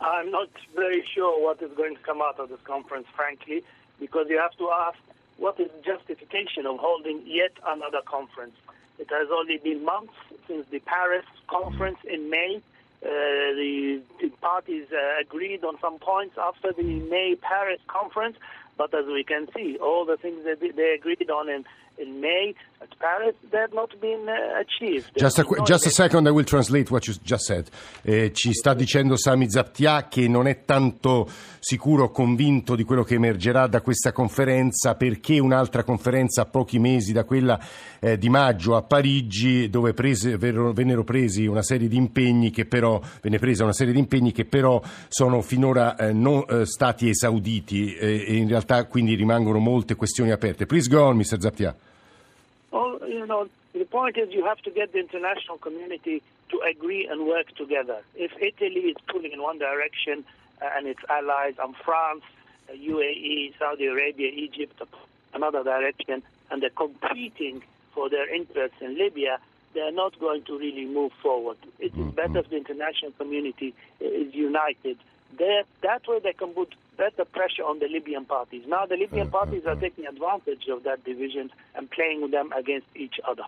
I'm 0.00 0.30
not 0.30 0.48
very 0.74 1.04
sure 1.14 1.40
what 1.42 1.62
is 1.62 1.70
going 1.76 1.96
to 1.96 2.02
come 2.02 2.20
out 2.20 2.38
of 2.40 2.48
this 2.48 2.60
conference, 2.64 3.06
frankly, 3.14 3.62
because 4.00 4.26
you 4.28 4.38
have 4.38 4.56
to 4.58 4.68
ask 4.70 4.98
what 5.38 5.58
is 5.60 5.68
the 5.70 5.82
justification 5.82 6.66
of 6.66 6.78
holding 6.78 7.22
yet 7.24 7.52
another 7.66 8.00
conference. 8.04 8.54
It 8.98 9.08
has 9.10 9.28
only 9.32 9.58
been 9.58 9.84
months 9.84 10.14
since 10.46 10.66
the 10.70 10.80
Paris 10.80 11.24
conference 11.48 11.98
in 12.04 12.30
May. 12.30 12.62
Uh, 13.04 13.08
the, 13.08 14.00
parties 14.40 14.86
uh, 14.92 15.20
agreed 15.20 15.64
on 15.64 15.76
some 15.80 15.98
points 15.98 16.36
after 16.38 16.72
the 16.72 17.00
May 17.10 17.34
Paris 17.34 17.80
conference, 17.88 18.36
but 18.76 18.94
as 18.94 19.06
we 19.06 19.24
can 19.24 19.48
see, 19.54 19.78
all 19.78 20.04
the 20.04 20.16
things 20.16 20.44
that 20.44 20.60
they 20.60 20.94
agreed 20.94 21.30
on 21.30 21.48
in 21.48 21.64
in 21.98 22.20
May 22.20 22.54
at 22.80 22.88
Paris, 22.98 23.34
they 23.50 23.58
have 23.58 23.72
not 23.72 23.90
been 24.00 24.26
uh, 24.28 24.60
achieved. 24.60 25.10
Just 25.14 25.38
a, 25.38 25.44
just 25.64 25.86
a, 25.86 25.90
second, 25.90 26.26
I 26.26 26.30
will 26.30 26.44
translate 26.44 26.90
what 26.90 27.06
you 27.06 27.14
just 27.22 27.44
said. 27.44 27.68
Eh, 28.02 28.32
ci 28.32 28.52
sta 28.52 28.74
dicendo 28.74 29.16
Sami 29.16 29.48
Zaptia 29.48 30.08
che 30.08 30.26
non 30.26 30.46
è 30.46 30.64
tanto 30.64 31.28
sicuro 31.60 32.04
o 32.04 32.10
convinto 32.10 32.74
di 32.74 32.82
quello 32.82 33.04
che 33.04 33.14
emergerà 33.14 33.68
da 33.68 33.82
questa 33.82 34.10
conferenza 34.10 34.96
perché 34.96 35.38
un'altra 35.38 35.84
conferenza 35.84 36.42
a 36.42 36.46
pochi 36.46 36.80
mesi 36.80 37.12
da 37.12 37.22
quella 37.22 37.60
eh, 38.00 38.18
di 38.18 38.28
maggio 38.28 38.74
a 38.74 38.82
Parigi 38.82 39.70
dove 39.70 39.94
prese, 39.94 40.36
vennero 40.36 41.04
presi 41.04 41.46
una 41.46 41.62
serie 41.62 41.86
di 41.86 41.96
impegni 41.96 42.50
che 42.50 42.64
però, 42.64 43.00
venne 43.20 43.38
presa 43.38 43.62
una 43.62 43.72
serie 43.72 43.92
di 43.92 44.00
impegni 44.00 44.32
che 44.32 44.44
però 44.44 44.82
sono 45.06 45.40
finora 45.40 45.94
eh, 45.94 46.12
non 46.12 46.44
eh, 46.48 46.66
stati 46.66 47.08
esauditi 47.08 47.94
eh, 47.94 48.24
e 48.26 48.34
in 48.34 48.48
realtà 48.48 48.61
quindi 48.88 49.14
rimangono 49.14 49.58
molte 49.58 49.94
questioni 49.94 50.30
aperte. 50.30 50.66
Please 50.66 50.88
go 50.88 51.04
on, 51.04 51.16
Mr. 51.16 51.38
Zaptia. 51.38 51.74
Well, 52.70 52.98
you 53.06 53.26
know, 53.26 53.48
the 53.72 53.84
point 53.84 54.16
is 54.16 54.32
you 54.32 54.44
have 54.44 54.60
to 54.62 54.70
get 54.70 54.92
the 54.92 54.98
international 54.98 55.58
community 55.58 56.22
to 56.50 56.60
agree 56.60 57.06
and 57.06 57.26
work 57.26 57.54
together. 57.56 58.02
If 58.14 58.32
Italy 58.40 58.90
is 58.90 58.96
pulling 59.08 59.32
in 59.32 59.42
one 59.42 59.58
direction 59.58 60.24
uh, 60.60 60.68
and 60.76 60.86
its 60.86 61.00
allies, 61.08 61.54
and 61.62 61.74
France, 61.76 62.22
uh, 62.68 62.72
UAE, 62.72 63.58
Saudi 63.58 63.86
Arabia, 63.86 64.30
Egypt, 64.32 64.80
another 65.34 65.62
direction, 65.64 66.22
and 66.50 66.62
they're 66.62 66.70
competing 66.70 67.62
for 67.94 68.08
their 68.08 68.32
interests 68.32 68.76
in 68.80 68.96
Libya, 68.96 69.38
they're 69.74 69.92
not 69.92 70.18
going 70.20 70.42
to 70.44 70.58
really 70.58 70.84
move 70.84 71.12
forward. 71.22 71.56
It 71.78 71.86
is 71.86 71.92
mm-hmm. 71.92 72.10
better 72.10 72.38
if 72.38 72.50
the 72.50 72.56
international 72.56 73.12
community 73.12 73.74
is 74.00 74.34
united. 74.34 74.98
They're, 75.38 75.64
that 75.82 76.06
way 76.06 76.20
they 76.20 76.34
can 76.34 76.50
put 76.50 76.74
better 76.96 77.24
pressure 77.24 77.64
on 77.64 77.78
the 77.78 77.88
Libyan 77.88 78.24
parties. 78.24 78.64
Now 78.66 78.86
the 78.86 78.96
Libyan 78.96 79.28
mm, 79.28 79.30
parties 79.30 79.64
are 79.64 79.74
mm, 79.74 79.78
mm. 79.78 79.80
taking 79.80 80.06
advantage 80.06 80.68
of 80.68 80.82
that 80.84 81.02
division 81.04 81.50
and 81.74 81.88
playing 81.88 82.30
them 82.30 82.52
against 82.52 82.86
each 82.94 83.18
other. 83.24 83.46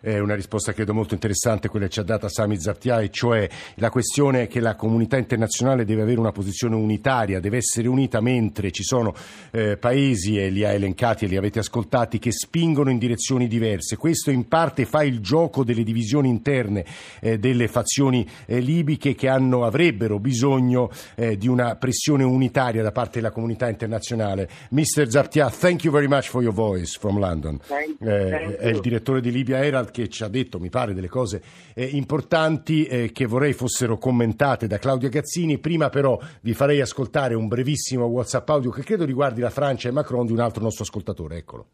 È 0.00 0.18
una 0.18 0.36
risposta 0.36 0.72
credo 0.72 0.94
molto 0.94 1.14
interessante 1.14 1.68
quella 1.68 1.86
che 1.86 1.92
ci 1.92 2.00
ha 2.00 2.04
data 2.04 2.28
Sami 2.28 2.60
Zartia, 2.60 3.00
e 3.00 3.10
cioè 3.10 3.48
la 3.76 3.90
questione 3.90 4.42
è 4.42 4.46
che 4.46 4.60
la 4.60 4.76
comunità 4.76 5.16
internazionale 5.16 5.84
deve 5.84 6.02
avere 6.02 6.20
una 6.20 6.30
posizione 6.30 6.76
unitaria, 6.76 7.40
deve 7.40 7.56
essere 7.56 7.88
unita 7.88 8.20
mentre 8.20 8.70
ci 8.70 8.84
sono 8.84 9.14
eh, 9.50 9.76
paesi, 9.76 10.38
e 10.38 10.50
li 10.50 10.64
ha 10.64 10.70
elencati 10.70 11.24
e 11.24 11.28
li 11.28 11.36
avete 11.36 11.58
ascoltati, 11.58 12.20
che 12.20 12.30
spingono 12.30 12.90
in 12.90 12.98
direzioni 12.98 13.48
diverse. 13.48 13.96
Questo 13.96 14.30
in 14.30 14.46
parte 14.46 14.84
fa 14.84 15.02
il 15.02 15.20
gioco 15.20 15.64
delle 15.64 15.82
divisioni 15.82 16.28
interne 16.28 16.84
eh, 17.20 17.38
delle 17.38 17.66
fazioni 17.66 18.28
eh, 18.46 18.60
libiche 18.60 19.14
che 19.16 19.28
hanno, 19.28 19.64
avrebbero 19.64 20.20
bisogno 20.20 20.90
eh, 21.16 21.36
di 21.36 21.48
una 21.48 21.74
pressione 21.74 22.22
unitaria 22.22 22.75
da 22.82 22.92
parte 22.92 23.18
della 23.20 23.30
comunità 23.30 23.68
internazionale. 23.68 24.48
Mr. 24.70 25.08
Zartia, 25.08 25.50
thank 25.50 25.84
you 25.84 25.92
very 25.92 26.08
much 26.08 26.28
for 26.28 26.42
your 26.42 26.54
voice 26.54 26.98
from 26.98 27.18
London. 27.18 27.58
Thank, 27.58 28.00
eh, 28.00 28.30
thank 28.30 28.54
è 28.56 28.68
il 28.68 28.80
direttore 28.80 29.20
di 29.20 29.30
Libya 29.30 29.64
Herald 29.64 29.90
che 29.90 30.08
ci 30.08 30.22
ha 30.22 30.28
detto, 30.28 30.58
mi 30.58 30.70
pare, 30.70 30.94
delle 30.94 31.08
cose 31.08 31.42
eh, 31.74 31.84
importanti 31.84 32.84
eh, 32.84 33.12
che 33.12 33.26
vorrei 33.26 33.52
fossero 33.52 33.98
commentate 33.98 34.66
da 34.66 34.78
Claudia 34.78 35.08
Gazzini. 35.08 35.58
Prima 35.58 35.88
però 35.88 36.18
vi 36.40 36.54
farei 36.54 36.80
ascoltare 36.80 37.34
un 37.34 37.48
brevissimo 37.48 38.06
WhatsApp 38.06 38.48
audio 38.48 38.70
che 38.70 38.82
credo 38.82 39.04
riguardi 39.04 39.40
la 39.40 39.50
Francia 39.50 39.88
e 39.88 39.92
Macron 39.92 40.26
di 40.26 40.32
un 40.32 40.40
altro 40.40 40.62
nostro 40.62 40.84
ascoltatore. 40.84 41.36
Eccolo. 41.36 41.66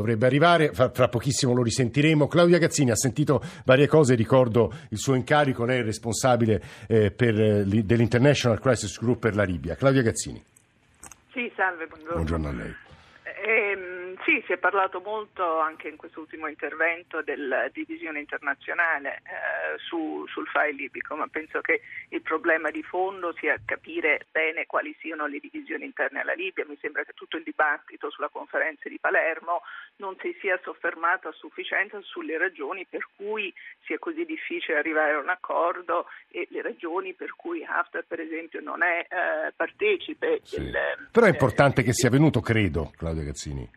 Dovrebbe 0.00 0.26
arrivare, 0.26 0.72
fra, 0.72 0.90
fra, 0.90 1.08
pochissimo 1.08 1.54
lo 1.54 1.62
risentiremo. 1.62 2.28
Claudia 2.28 2.58
Gazzini 2.58 2.90
ha 2.90 2.96
sentito 2.96 3.42
varie 3.64 3.86
cose, 3.86 4.14
ricordo 4.14 4.72
il 4.90 4.98
suo 4.98 5.14
incarico, 5.14 5.64
lei 5.64 5.80
è 5.80 5.82
responsabile 5.82 6.62
eh, 6.86 7.10
per, 7.10 7.64
dell'International 7.64 8.60
Crisis 8.60 8.98
Group 8.98 9.20
per 9.20 9.34
la 9.34 9.44
Libia. 9.44 9.74
Claudia 9.74 10.02
Gazzini. 10.02 10.42
Sì, 11.32 11.50
salve, 11.54 11.86
buongiorno. 11.86 12.14
Buongiorno 12.14 12.48
a 12.48 12.52
lei. 12.52 12.74
Eh, 13.38 14.14
sì, 14.24 14.42
si 14.46 14.52
è 14.52 14.56
parlato 14.56 15.00
molto 15.00 15.60
anche 15.60 15.88
in 15.88 15.96
questo 15.96 16.20
ultimo 16.20 16.46
intervento 16.46 17.20
della 17.20 17.68
divisione 17.68 18.18
internazionale 18.18 19.16
eh, 19.16 19.78
su, 19.78 20.24
sul 20.26 20.46
file 20.46 20.72
libico, 20.72 21.14
ma 21.16 21.26
penso 21.28 21.60
che 21.60 21.82
il 22.08 22.22
problema 22.22 22.70
di 22.70 22.82
fondo 22.82 23.34
sia 23.36 23.60
capire 23.62 24.26
bene 24.32 24.64
quali 24.64 24.96
siano 25.00 25.26
le 25.26 25.38
divisioni 25.38 25.84
interne 25.84 26.20
alla 26.20 26.32
Libia. 26.32 26.64
Mi 26.66 26.78
sembra 26.80 27.04
che 27.04 27.12
tutto 27.12 27.36
il 27.36 27.42
dibattito 27.42 28.10
sulla 28.10 28.30
conferenza 28.30 28.88
di 28.88 28.98
Palermo 28.98 29.60
non 29.96 30.16
si 30.20 30.34
sia 30.40 30.58
soffermato 30.62 31.28
a 31.28 31.32
sufficienza 31.32 32.00
sulle 32.00 32.38
ragioni 32.38 32.86
per 32.88 33.06
cui 33.16 33.52
sia 33.84 33.98
così 33.98 34.24
difficile 34.24 34.78
arrivare 34.78 35.12
a 35.12 35.18
un 35.18 35.28
accordo 35.28 36.06
e 36.30 36.46
le 36.50 36.62
ragioni 36.62 37.12
per 37.12 37.34
cui 37.36 37.64
Haftar, 37.64 38.04
per 38.06 38.20
esempio, 38.20 38.62
non 38.62 38.82
è 38.82 39.06
eh, 39.08 39.52
partecipe. 39.54 40.40
Sì. 40.42 40.56
Del, 40.56 41.08
Però 41.12 41.26
è 41.26 41.30
importante 41.30 41.82
che 41.82 41.92
sia 41.92 42.08
venuto, 42.08 42.40
credo, 42.40 42.92
Claudia 42.96 43.24
Gazzini. 43.26 43.68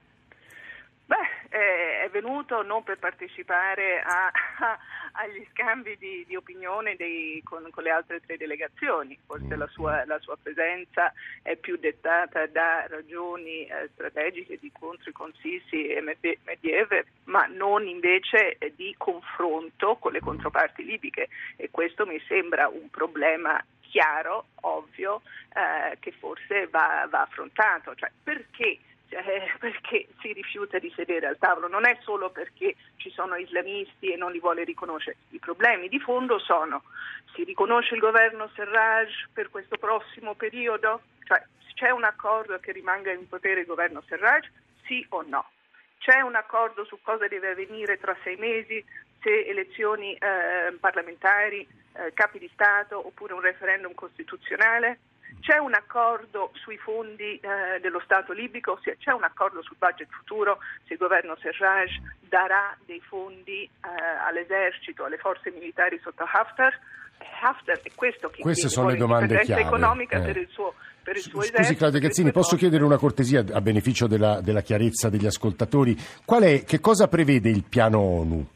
Beh, 1.05 1.39
è 1.49 2.09
venuto 2.11 2.61
non 2.61 2.83
per 2.83 2.99
partecipare 2.99 4.01
a, 4.01 4.29
a, 4.59 4.77
agli 5.13 5.45
scambi 5.51 5.97
di, 5.97 6.23
di 6.27 6.35
opinione 6.35 6.95
dei, 6.95 7.41
con, 7.43 7.67
con, 7.71 7.83
le 7.83 7.89
altre 7.89 8.21
tre 8.23 8.37
delegazioni, 8.37 9.17
forse 9.25 9.55
la 9.55 9.67
sua, 9.67 10.05
la 10.05 10.19
sua 10.19 10.37
presenza 10.41 11.11
è 11.41 11.55
più 11.55 11.77
dettata 11.77 12.45
da 12.47 12.85
ragioni 12.87 13.65
eh, 13.65 13.89
strategiche 13.93 14.59
di 14.59 14.67
incontri 14.67 15.11
con 15.11 15.33
Sisi 15.39 15.87
e 15.87 16.01
Medvedev, 16.01 17.03
ma 17.25 17.45
non 17.47 17.87
invece 17.87 18.57
di 18.75 18.93
confronto 18.97 19.95
con 19.95 20.11
le 20.11 20.19
controparti 20.19 20.83
libiche 20.83 21.29
e 21.55 21.69
questo 21.71 22.05
mi 22.05 22.21
sembra 22.27 22.67
un 22.67 22.89
problema 22.89 23.63
chiaro, 23.81 24.45
ovvio, 24.61 25.21
eh, 25.53 25.97
che 25.99 26.11
forse 26.11 26.67
va, 26.67 27.07
va 27.09 27.21
affrontato. 27.21 27.95
Cioè, 27.95 28.11
perché? 28.23 28.77
Eh, 29.09 29.51
perché 29.59 30.07
si 30.21 30.33
rifiuta 30.33 30.79
di 30.79 30.91
sedere 30.95 31.27
al 31.27 31.37
tavolo, 31.37 31.67
non 31.67 31.85
è 31.85 31.97
solo 32.01 32.29
perché 32.29 32.75
ci 32.97 33.09
sono 33.09 33.35
islamisti 33.35 34.11
e 34.11 34.17
non 34.17 34.31
li 34.31 34.39
vuole 34.39 34.63
riconoscere. 34.63 35.17
I 35.29 35.39
problemi 35.39 35.87
di 35.89 35.99
fondo 35.99 36.39
sono 36.39 36.83
si 37.33 37.43
riconosce 37.43 37.95
il 37.95 38.01
governo 38.01 38.49
Serraj 38.55 39.09
per 39.33 39.49
questo 39.49 39.77
prossimo 39.77 40.35
periodo? 40.35 41.01
Cioè 41.23 41.43
c'è 41.73 41.89
un 41.91 42.03
accordo 42.03 42.59
che 42.59 42.71
rimanga 42.71 43.11
in 43.11 43.27
potere 43.27 43.61
il 43.61 43.65
governo 43.65 44.03
Serraj? 44.07 44.47
Sì 44.85 45.05
o 45.09 45.23
no? 45.27 45.45
C'è 45.99 46.21
un 46.21 46.35
accordo 46.35 46.85
su 46.85 46.99
cosa 47.01 47.27
deve 47.27 47.49
avvenire 47.49 47.97
tra 47.97 48.15
sei 48.23 48.37
mesi, 48.37 48.83
se 49.21 49.45
elezioni 49.47 50.13
eh, 50.13 50.73
parlamentari, 50.79 51.67
eh, 51.93 52.13
capi 52.13 52.39
di 52.39 52.49
Stato 52.53 53.05
oppure 53.05 53.33
un 53.33 53.41
referendum 53.41 53.93
costituzionale? 53.93 54.99
C'è 55.41 55.57
un 55.57 55.73
accordo 55.73 56.51
sui 56.53 56.77
fondi 56.77 57.39
eh, 57.39 57.79
dello 57.81 58.01
Stato 58.03 58.33
libico, 58.33 58.73
ossia 58.73 58.95
c'è 58.97 59.11
un 59.11 59.23
accordo 59.23 59.61
sul 59.61 59.77
budget 59.77 60.07
futuro, 60.09 60.59
se 60.85 60.93
il 60.93 60.99
governo 60.99 61.35
Serraj 61.39 61.91
darà 62.27 62.75
dei 62.85 63.01
fondi 63.01 63.63
eh, 63.63 63.69
all'esercito, 64.27 65.05
alle 65.05 65.17
forze 65.17 65.51
militari 65.51 65.99
sotto 66.03 66.23
Haftar. 66.23 66.77
Haftar 67.41 67.79
è 67.81 67.91
questo 67.95 68.29
che 68.29 68.41
Queste 68.41 68.69
sono 68.69 68.89
le 68.89 68.97
domande 68.97 69.39
chiave. 69.41 69.61
economica 69.61 70.17
eh. 70.17 70.21
per 70.21 70.37
il 70.37 70.47
suo 70.49 70.73
per 71.01 71.15
il 71.15 71.23
suo 71.23 71.39
Scusi 71.41 71.53
esercito, 71.53 71.77
Claudia 71.79 71.99
Gazzini, 72.01 72.31
posso 72.31 72.55
chiedere 72.55 72.83
una 72.83 72.97
cortesia 72.97 73.43
a 73.51 73.61
beneficio 73.61 74.05
della, 74.05 74.41
della 74.41 74.61
chiarezza 74.61 75.09
degli 75.09 75.25
ascoltatori? 75.25 75.95
È, 75.95 76.63
che 76.63 76.79
cosa 76.79 77.07
prevede 77.07 77.49
il 77.49 77.63
piano 77.63 77.99
ONU? 77.99 78.47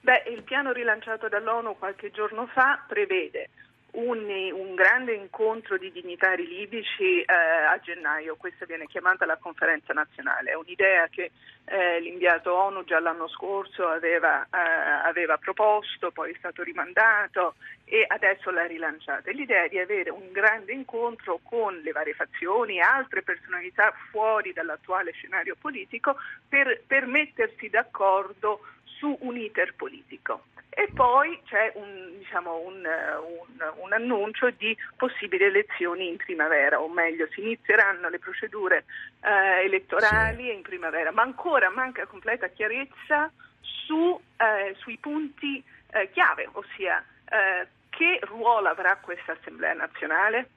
Beh, 0.00 0.24
il 0.34 0.42
piano 0.42 0.72
rilanciato 0.72 1.28
dall'ONU 1.28 1.78
qualche 1.78 2.10
giorno 2.10 2.46
fa 2.52 2.84
prevede 2.86 3.48
un, 3.92 4.18
un, 4.52 4.74
grande 4.74 5.12
incontro 5.14 5.76
di 5.76 5.92
dignitari 5.92 6.46
libici 6.46 7.20
eh, 7.20 7.26
a 7.26 7.78
gennaio, 7.78 8.36
questa 8.36 8.64
viene 8.64 8.86
chiamata 8.86 9.26
la 9.26 9.36
conferenza 9.36 9.92
nazionale, 9.92 10.52
è 10.52 10.54
un'idea 10.54 11.08
che 11.08 11.32
eh, 11.64 12.00
l'inviato 12.00 12.54
ONU 12.54 12.84
già 12.84 13.00
l'anno 13.00 13.28
scorso 13.28 13.86
aveva, 13.86 14.44
eh, 14.44 15.08
aveva, 15.08 15.36
proposto, 15.36 16.10
poi 16.10 16.32
è 16.32 16.36
stato 16.38 16.62
rimandato 16.62 17.54
e 17.84 18.04
adesso 18.06 18.50
l'ha 18.50 18.66
rilanciata. 18.66 19.30
L'idea 19.30 19.64
è 19.64 19.68
di 19.68 19.78
avere 19.78 20.10
un 20.10 20.32
grande 20.32 20.72
incontro 20.72 21.40
con 21.42 21.76
le 21.76 21.92
varie 21.92 22.14
fazioni 22.14 22.78
e 22.78 22.80
altre 22.80 23.22
personalità 23.22 23.92
fuori 24.10 24.52
dall'attuale 24.52 25.12
scenario 25.12 25.56
politico 25.60 26.16
per, 26.48 26.82
per 26.86 27.06
mettersi 27.06 27.68
d'accordo 27.68 28.60
su 29.02 29.16
un 29.22 29.36
iter 29.36 29.74
politico. 29.74 30.44
E 30.70 30.88
poi 30.94 31.42
c'è 31.44 31.72
un, 31.74 32.18
diciamo, 32.18 32.60
un, 32.60 32.76
un, 32.76 33.72
un, 33.82 33.92
annuncio 33.92 34.50
di 34.50 34.74
possibili 34.96 35.44
elezioni 35.44 36.08
in 36.08 36.16
primavera, 36.16 36.80
o 36.80 36.88
meglio, 36.88 37.26
si 37.32 37.40
inizieranno 37.40 38.08
le 38.08 38.20
procedure 38.20 38.84
eh, 39.20 39.64
elettorali 39.64 40.44
sì. 40.44 40.54
in 40.54 40.62
primavera, 40.62 41.10
ma 41.10 41.22
ancora 41.22 41.68
manca 41.68 42.06
completa 42.06 42.46
chiarezza 42.46 43.30
su, 43.60 44.18
eh, 44.36 44.74
sui 44.78 44.96
punti 44.98 45.62
eh, 45.90 46.08
chiave, 46.12 46.48
ossia 46.52 47.04
eh, 47.28 47.66
che 47.90 48.20
ruolo 48.22 48.68
avrà 48.68 48.96
questa 48.96 49.32
Assemblea 49.32 49.74
nazionale 49.74 50.48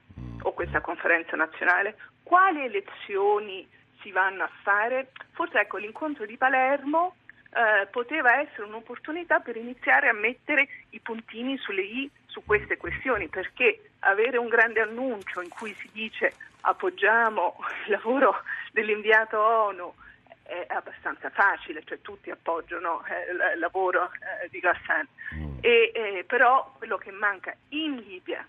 o 0.42 0.52
questa 0.52 0.80
conferenza 0.80 1.36
nazionale, 1.36 1.96
quali 2.22 2.64
elezioni 2.64 3.68
si 4.00 4.12
vanno 4.12 4.44
a 4.44 4.50
fare. 4.62 5.08
Forse 5.32 5.58
ecco 5.58 5.76
l'incontro 5.76 6.24
di 6.24 6.38
Palermo 6.38 7.16
eh, 7.56 7.86
poteva 7.86 8.38
essere 8.40 8.64
un'opportunità 8.64 9.40
per 9.40 9.56
iniziare 9.56 10.08
a 10.08 10.12
mettere 10.12 10.68
i 10.90 11.00
puntini 11.00 11.56
sulle 11.56 11.82
i 11.82 12.10
su 12.26 12.42
queste 12.44 12.76
questioni, 12.76 13.28
perché 13.28 13.92
avere 14.00 14.36
un 14.36 14.48
grande 14.48 14.82
annuncio 14.82 15.40
in 15.40 15.48
cui 15.48 15.74
si 15.80 15.88
dice 15.90 16.34
appoggiamo 16.60 17.56
il 17.86 17.92
lavoro 17.92 18.42
dell'inviato 18.72 19.40
ONU 19.40 19.94
è 20.42 20.66
abbastanza 20.68 21.30
facile, 21.30 21.82
cioè 21.84 22.00
tutti 22.02 22.30
appoggiano 22.30 23.02
eh, 23.06 23.54
il 23.54 23.58
lavoro 23.58 24.10
eh, 24.42 24.48
di 24.48 24.60
Ghassan, 24.60 25.06
mm. 25.34 25.58
e, 25.60 25.92
eh, 25.94 26.24
però 26.26 26.72
quello 26.76 26.98
che 26.98 27.10
manca 27.10 27.56
in 27.70 27.96
Libia 27.96 28.46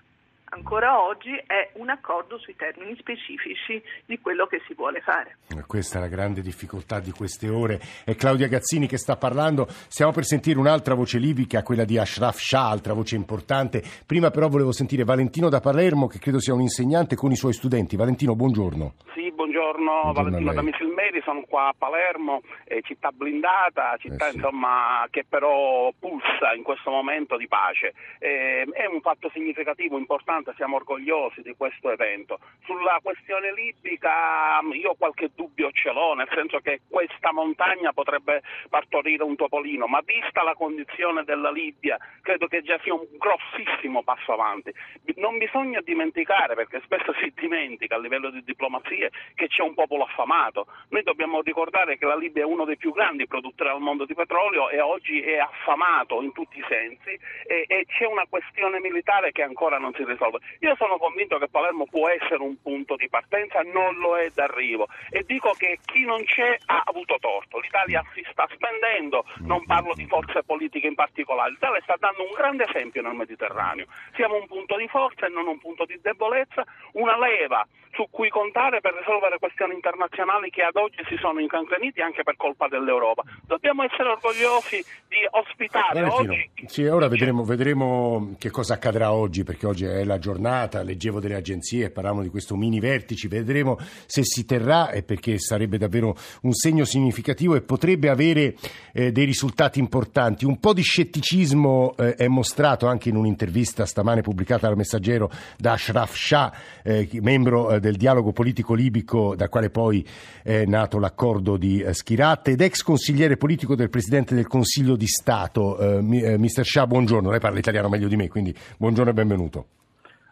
ancora 0.50 1.02
oggi 1.02 1.32
è 1.46 1.72
un 1.74 1.90
accordo 1.90 2.38
sui 2.38 2.56
termini 2.56 2.96
specifici 2.98 3.82
di 4.06 4.20
quello 4.20 4.46
che 4.48 4.62
si 4.68 4.74
vuole 4.74 5.02
fare. 5.02 5.38
Questa 5.66 5.98
è 5.98 6.02
la 6.02 6.08
grande 6.08 6.42
difficoltà 6.42 7.00
di 7.00 7.12
queste 7.12 7.50
ore. 7.50 7.80
È 8.04 8.16
Claudia 8.16 8.48
Gazzini 8.48 8.88
che 8.88 8.98
sta 8.98 9.16
parlando. 9.18 9.68
Stiamo 9.68 10.12
per 10.12 10.26
sentire 10.26 10.60
un'altra 10.60 10.94
voce 10.94 11.18
libica, 11.18 11.64
quella 11.64 11.86
di 11.86 11.98
Ashraf 11.98 12.40
Shah, 12.40 12.70
altra 12.70 12.94
voce 12.94 13.16
importante. 13.16 13.84
Prima 14.06 14.32
però 14.32 14.48
volevo 14.48 14.72
sentire 14.72 15.04
Valentino 15.04 15.50
da 15.50 15.60
Palermo, 15.60 16.08
che 16.08 16.20
credo 16.20 16.40
sia 16.40 16.54
un 16.54 16.62
insegnante 16.62 17.16
con 17.16 17.32
i 17.32 17.36
suoi 17.36 17.54
studenti. 17.54 17.96
Valentino, 17.96 18.36
buongiorno. 18.36 18.94
Sì, 19.14 19.27
buongiorno, 19.32 20.02
buongiorno 20.02 20.14
Valentino 20.14 20.54
da 20.54 20.62
Misilmeri, 20.62 21.22
sono 21.24 21.44
qua 21.48 21.70
a 21.70 21.76
Palermo, 21.78 22.42
eh, 22.66 22.82
città 22.82 23.12
blindata, 23.12 23.96
città 23.98 24.28
eh 24.28 24.32
sì. 24.32 24.36
insomma, 24.38 25.08
che 25.10 25.26
però 25.28 25.92
pulsa 26.00 26.54
in 26.54 26.64
questo 26.64 26.92
momento 26.92 27.38
di 27.38 27.48
pace. 27.48 27.94
Eh, 28.20 28.68
è 28.72 28.86
un 28.86 29.02
fatto 29.02 29.30
significativo, 29.34 29.98
importante 29.98 30.16
importante, 30.18 30.54
siamo 30.56 30.76
orgogliosi 30.78 31.42
di 31.42 31.54
questo 31.56 31.92
evento. 31.92 32.40
Sulla 32.66 33.00
questione 33.02 33.54
libica 33.54 34.60
io 34.74 34.96
qualche 34.98 35.30
dubbio 35.36 35.72
ce 35.72 35.92
l'ho, 35.92 36.14
nel 36.14 36.30
senso 36.34 36.60
che 36.60 36.82
questa 36.90 37.32
montagna 37.32 37.94
potrebbe 37.94 38.42
partorire 38.70 39.24
un 39.24 39.36
topolino, 39.36 39.88
ma 39.88 40.02
vista 40.04 40.44
la 40.44 40.54
condizione 40.54 41.24
della 41.24 41.52
Libia, 41.52 41.98
credo 42.22 42.48
che 42.48 42.62
già 42.62 42.80
sia 42.84 42.94
un 42.94 43.06
grossissimo 43.18 44.04
passo 44.04 44.34
avanti. 44.34 44.74
Non 45.16 45.38
bisogna 45.38 45.82
dimenticare, 45.82 46.56
perché 46.56 46.82
spesso 46.84 47.14
si 47.22 47.32
dimentica 47.36 47.96
a 47.96 48.00
livello 48.00 48.30
di 48.30 48.44
diplomazia, 48.44 49.10
che 49.36 49.48
c'è 49.48 49.62
un 49.62 49.74
popolo 49.74 50.04
affamato. 50.04 50.68
Noi 50.90 51.04
dobbiamo 51.04 51.42
ricordare 51.42 51.98
che 51.98 52.06
la 52.06 52.16
Libia 52.16 52.44
è 52.44 52.46
uno 52.46 52.66
dei 52.66 52.78
più 52.78 52.92
grandi 52.92 53.28
produttori 53.28 53.70
al 53.70 53.80
mondo 53.80 54.06
di 54.06 54.14
petrolio 54.14 54.70
e 54.70 54.80
oggi 54.80 55.22
è 55.22 55.38
affamato 55.38 56.22
in 56.22 56.32
tutti 56.32 56.58
i 56.60 56.66
sensi 56.68 57.18
e, 57.46 57.66
e 57.68 57.86
c'è 57.86 58.06
una 58.06 58.26
questione 58.30 58.80
militare 58.80 59.32
che 59.32 59.44
ancora 59.44 59.78
non 59.78 59.94
si 59.94 60.04
risolve. 60.04 60.40
Io 60.60 60.76
sono 60.76 60.98
convinto 60.98 61.38
che 61.38 61.48
Palermo 61.50 61.86
può 61.86 62.10
essere 62.10 62.42
un 62.42 62.60
punto 62.62 62.96
di 62.96 63.10
partenza, 63.10 63.62
non 63.62 63.96
lo 63.98 64.18
è 64.18 64.30
d'arrivo 64.30 64.88
e 65.10 65.24
dico 65.26 65.54
che 65.58 65.80
chi 65.86 66.06
non 66.06 66.24
c'è 66.24 66.58
ha 66.66 66.82
avuto 66.86 67.18
torto. 67.20 67.60
L'Italia 67.60 68.04
si 68.14 68.26
sta 68.32 68.48
spendendo, 68.54 69.26
non 69.40 69.66
parlo 69.66 69.94
di 69.94 70.06
forze 70.08 70.44
politiche 70.44 70.88
in 70.88 70.96
particolare, 70.96 71.52
l'Italia 71.52 71.82
sta 71.82 71.96
dando 72.00 72.24
un 72.24 72.34
grande 72.36 72.66
esempio 72.66 73.02
nel 73.02 73.14
Mediterraneo. 73.14 73.86
Siamo 74.16 74.36
un 74.36 74.48
punto 74.48 74.76
di 74.78 74.88
forza 74.88 75.26
e 75.26 75.30
non 75.30 75.48
un 75.48 75.60
punto 75.60 75.86
di 75.86 76.00
debolezza, 76.02 76.64
una 76.94 77.18
leva 77.18 77.66
su 77.92 78.08
cui 78.12 78.30
contare 78.30 78.80
per 78.80 78.94
risolvere 79.08 79.40
questioni 79.40 79.74
internazionali 79.74 80.50
che 80.50 80.64
ad 80.64 80.76
oggi 80.76 81.00
si 81.08 81.16
sono 81.20 81.40
incancreniti 81.40 82.02
anche 82.02 82.24
per 82.24 82.36
colpa 82.36 82.68
dell'Europa. 82.68 83.24
Dobbiamo 83.46 83.84
essere 83.84 84.10
orgogliosi 84.10 84.84
di 85.08 85.24
ospitare 85.32 86.02
Valentino, 86.02 86.34
oggi... 86.34 86.50
Sì, 86.66 86.84
ora 86.84 87.08
vedremo, 87.08 87.44
vedremo, 87.44 88.36
che 88.38 88.52
cosa 88.52 88.74
accadrà 88.74 89.14
oggi, 89.14 89.44
perché 89.44 89.66
oggi 89.66 89.86
è 89.86 90.04
la 90.04 90.20
giornata, 90.20 90.84
leggevo 90.84 91.22
delle 91.22 91.36
agenzie, 91.36 91.90
parlavamo 91.90 92.22
di 92.22 92.30
questo 92.30 92.56
mini 92.58 92.82
vertici, 92.82 93.30
vedremo 93.30 93.78
se 94.06 94.24
si 94.24 94.46
terrà 94.46 94.92
e 94.92 95.04
perché 95.04 95.40
sarebbe 95.40 95.78
davvero 95.78 96.16
un 96.42 96.52
segno 96.52 96.84
significativo 96.84 97.56
e 97.56 97.62
potrebbe 97.62 98.10
avere 98.10 98.56
eh, 98.92 99.12
dei 99.14 99.26
risultati 99.26 99.80
importanti. 99.80 100.44
Un 100.44 100.60
po' 100.60 100.74
di 100.74 100.82
scetticismo 100.82 101.96
eh, 101.98 102.16
è 102.16 102.28
mostrato 102.28 102.88
anche 102.88 103.08
in 103.08 103.16
un'intervista 103.16 103.86
stamane 103.86 104.22
pubblicata 104.22 104.68
dal 104.68 104.76
Messaggero 104.76 105.32
da 105.58 105.74
Ashraf 105.74 106.14
Shah, 106.14 106.54
eh, 106.84 107.08
membro 107.22 107.72
eh, 107.72 107.80
del 107.80 107.96
dialogo 107.96 108.34
politico 108.34 108.74
libico, 108.74 108.96
da 109.04 109.50
quale 109.50 109.70
poi 109.70 110.06
è 110.44 110.66
nato 110.66 111.00
l'accordo 111.00 111.58
di 111.58 111.82
eh, 111.82 111.94
Schiratte, 111.94 112.52
ed 112.52 112.62
ex 112.62 112.82
consigliere 112.82 113.38
politico 113.38 113.76
del 113.76 113.90
Presidente 113.90 114.36
del 114.36 114.48
Consiglio 114.48 114.96
di 114.96 115.08
Stato. 115.08 115.78
Eh, 115.78 116.38
Mr. 116.38 116.64
Shah, 116.64 116.88
buongiorno, 116.88 117.30
lei 117.30 117.40
parla 117.40 117.60
italiano 117.60 117.90
meglio 117.90 118.08
di 118.08 118.16
me, 118.16 118.28
quindi 118.28 118.56
buongiorno 118.78 119.12
e 119.12 119.14
benvenuto. 119.14 119.66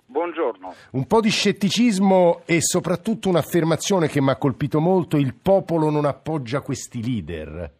Buongiorno. 0.05 0.73
Un 0.91 1.07
po' 1.07 1.19
di 1.19 1.29
scetticismo 1.29 2.43
e 2.45 2.61
soprattutto 2.61 3.27
un'affermazione 3.27 4.07
che 4.07 4.21
mi 4.21 4.29
ha 4.29 4.37
colpito 4.37 4.79
molto, 4.79 5.17
il 5.17 5.33
popolo 5.33 5.89
non 5.89 6.05
appoggia 6.05 6.61
questi 6.61 7.03
leader. 7.03 7.71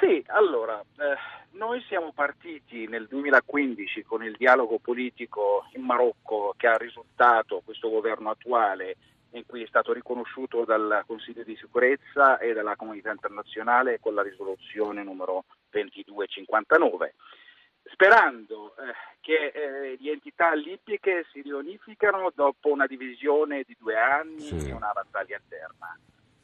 Sì, 0.00 0.24
allora, 0.28 0.80
eh, 0.80 1.14
noi 1.62 1.80
siamo 1.86 2.10
partiti 2.10 2.88
nel 2.88 3.06
2015 3.06 4.02
con 4.02 4.24
il 4.24 4.34
dialogo 4.36 4.80
politico 4.80 5.68
in 5.74 5.84
Marocco 5.84 6.54
che 6.56 6.66
ha 6.66 6.76
risultato 6.76 7.62
questo 7.64 7.88
governo 7.88 8.30
attuale 8.30 8.96
in 9.30 9.46
cui 9.46 9.62
è 9.62 9.66
stato 9.68 9.92
riconosciuto 9.92 10.64
dal 10.64 11.04
Consiglio 11.06 11.44
di 11.44 11.54
sicurezza 11.54 12.38
e 12.38 12.52
dalla 12.52 12.74
comunità 12.74 13.12
internazionale 13.12 14.00
con 14.00 14.12
la 14.12 14.22
risoluzione 14.22 15.04
numero 15.04 15.44
2259, 15.70 17.14
sperando 17.92 18.74
eh, 18.76 18.92
che 19.20 19.52
eh, 19.54 19.96
le 20.00 20.10
entità 20.10 20.52
libiche 20.54 21.26
si 21.30 21.42
riunificano 21.42 22.32
dopo 22.34 22.72
una 22.72 22.86
divisione 22.86 23.62
di 23.64 23.76
due 23.78 23.96
anni 23.96 24.40
sì. 24.40 24.68
e 24.68 24.72
una 24.72 24.90
battaglia 24.92 25.38
interna. 25.40 25.96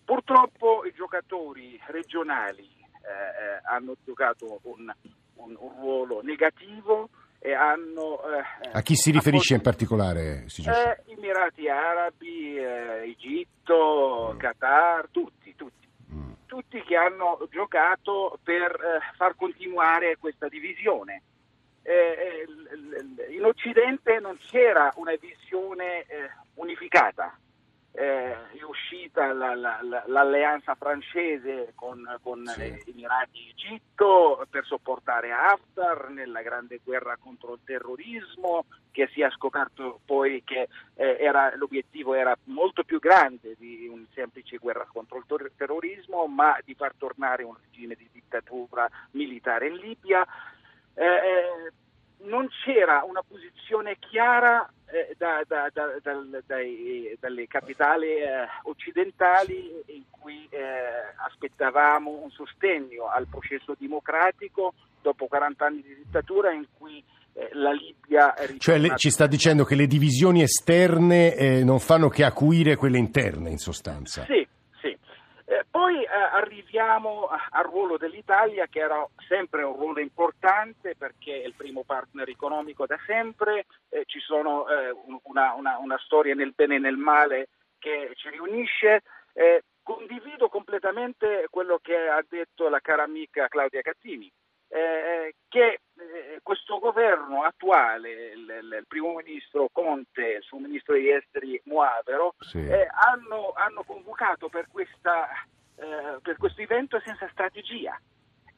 Purtroppo 0.05 0.85
i 0.85 0.93
giocatori 0.95 1.79
regionali 1.89 2.78
eh, 3.03 3.09
eh, 3.09 3.61
hanno 3.65 3.97
giocato 4.05 4.61
un, 4.63 4.93
un, 5.35 5.57
un, 5.59 5.73
ruolo 5.81 6.21
negativo 6.23 7.09
e 7.39 7.53
hanno... 7.53 8.21
Eh, 8.63 8.71
A 8.73 8.81
chi 8.83 8.95
si 8.97 9.11
riferisce 9.11 9.55
in 9.55 9.61
particolare? 9.61 10.47
Eh, 10.47 11.13
Emirati 11.13 11.69
Arabi, 11.69 12.57
eh, 12.57 13.11
Egitto, 13.11 14.33
mm. 14.35 14.39
Qatar, 14.39 15.09
tutti, 15.11 15.55
tutti. 15.57 15.87
Mm. 16.13 16.33
Tutti 16.47 16.83
che 16.83 16.97
hanno 16.97 17.47
giocato 17.51 18.39
per 18.43 18.79
far 19.17 19.35
continuare 19.37 20.17
questa 20.19 20.49
divisione. 20.49 21.23
in 23.31 23.45
Occidente 23.45 24.19
non 24.21 24.37
c'era 24.39 24.93
una 24.97 25.15
visione 25.19 26.07
unificata 26.55 27.39
eh, 27.99 28.37
è 28.57 28.63
uscita 28.63 29.33
la, 29.33 29.57
la, 29.57 29.81
la, 29.83 30.05
l'alleanza 30.07 30.77
francese 30.77 31.73
con, 31.75 32.07
con 32.23 32.47
sì. 32.47 32.85
Emirati 32.87 33.47
e 33.47 33.51
Egitto 33.51 34.47
per 34.49 34.65
sopportare 34.65 35.33
Haftar 35.33 36.09
nella 36.11 36.41
grande 36.43 36.79
guerra 36.85 37.17
contro 37.17 37.55
il 37.55 37.61
terrorismo, 37.65 38.67
che 38.93 39.09
si 39.13 39.21
è 39.21 39.29
scoperto 39.31 39.99
poi 40.05 40.45
che 40.45 40.69
eh, 40.95 41.17
era, 41.19 41.53
l'obiettivo 41.57 42.15
era 42.15 42.39
molto 42.45 42.85
più 42.85 43.01
grande 43.01 43.57
di 43.59 43.89
una 43.91 44.07
semplice 44.15 44.59
guerra 44.59 44.87
contro 44.93 45.19
il 45.19 45.25
ter- 45.27 45.51
terrorismo, 45.57 46.27
ma 46.29 46.57
di 46.65 46.75
far 46.75 46.95
tornare 46.97 47.43
un 47.43 47.57
regime 47.61 47.97
di 47.97 48.09
dittatura 48.13 48.89
militare 49.11 49.67
in 49.67 49.75
Libia. 49.75 50.25
Eh, 50.95 51.05
eh 51.05 51.73
non 52.21 52.49
c'era 52.65 53.05
una 53.05 53.23
posizione 53.23 53.97
chiara 54.01 54.69
eh, 54.91 55.15
da, 55.19 55.43
da, 55.47 55.71
da, 55.73 55.85
dai, 56.47 57.17
dalle 57.21 57.47
capitali 57.47 58.07
eh, 58.07 58.47
occidentali 58.65 59.83
in 59.87 60.05
cui 60.11 60.47
eh, 60.51 61.15
aspettavamo 61.27 62.11
un 62.23 62.31
sostegno 62.31 63.09
al 63.09 63.27
processo 63.27 63.75
democratico 63.79 64.73
dopo 65.03 65.27
40 65.27 65.65
anni 65.65 65.83
di 65.83 65.95
dittatura 65.95 66.53
in 66.53 66.65
cui 66.79 67.05
eh, 67.35 67.51
la 67.53 67.73
Libia. 67.73 68.35
Cioè 68.57 68.79
le, 68.79 68.97
ci 68.97 69.11
sta 69.11 69.27
dicendo 69.27 69.65
che 69.65 69.75
le 69.75 69.87
divisioni 69.87 70.43
esterne 70.43 71.35
eh, 71.35 71.65
non 71.65 71.81
fanno 71.81 72.09
che 72.09 72.25
acuire 72.25 72.77
quelle 72.77 72.99
interne 72.99 73.51
in 73.51 73.59
sostanza. 73.59 74.25
Sì, 74.25 74.48
arriviamo 76.39 77.29
al 77.29 77.65
ruolo 77.65 77.97
dell'Italia 77.97 78.67
che 78.67 78.81
era 78.81 79.07
sempre 79.29 79.63
un 79.63 79.77
ruolo 79.77 80.01
importante 80.01 80.95
perché 80.97 81.43
è 81.43 81.47
il 81.47 81.55
primo 81.55 81.85
partner 81.85 82.29
economico 82.29 82.87
da 82.87 82.99
sempre, 83.07 83.67
eh, 83.89 84.05
ci 84.07 84.21
sono 84.21 84.69
eh, 84.69 84.95
una, 85.25 85.55
una, 85.55 85.79
una, 85.79 85.99
storia 85.99 86.35
nel 86.35 86.53
bene 86.55 86.77
e 86.77 86.79
nel 86.79 86.97
male 86.97 87.49
che 87.79 88.13
ci 88.15 88.31
riunisce. 88.31 89.03
Eh, 89.33 89.63
condivido 89.83 90.49
completamente 90.49 91.47
quello 91.51 91.79
che 91.81 91.97
ha 91.97 92.23
detto 92.29 92.69
la 92.69 92.81
cara 92.81 93.05
amica 93.05 93.49
Claudia 93.49 93.81
Cattini, 93.81 94.31
eh, 94.69 95.35
che 95.49 95.81
eh, 95.97 96.41
questo 96.43 96.79
governo 96.79 97.43
attuale, 97.43 98.11
il, 98.11 98.59
il, 98.63 98.85
primo 98.87 99.15
ministro 99.15 99.69
Conte, 99.73 100.35
il 100.39 100.43
suo 100.43 100.59
ministro 100.59 100.95
degli 100.95 101.09
esteri 101.09 101.59
Muavero, 101.65 102.35
sì. 102.41 102.59
hanno, 102.59 103.53
hanno 103.55 103.83
convocato 103.85 104.49
per 104.49 104.67
questa 104.71 105.29
eh, 105.79 106.19
per 106.21 106.37
questo 106.37 106.61
evento 106.61 107.01
senza 107.05 107.29
strategia. 107.31 107.99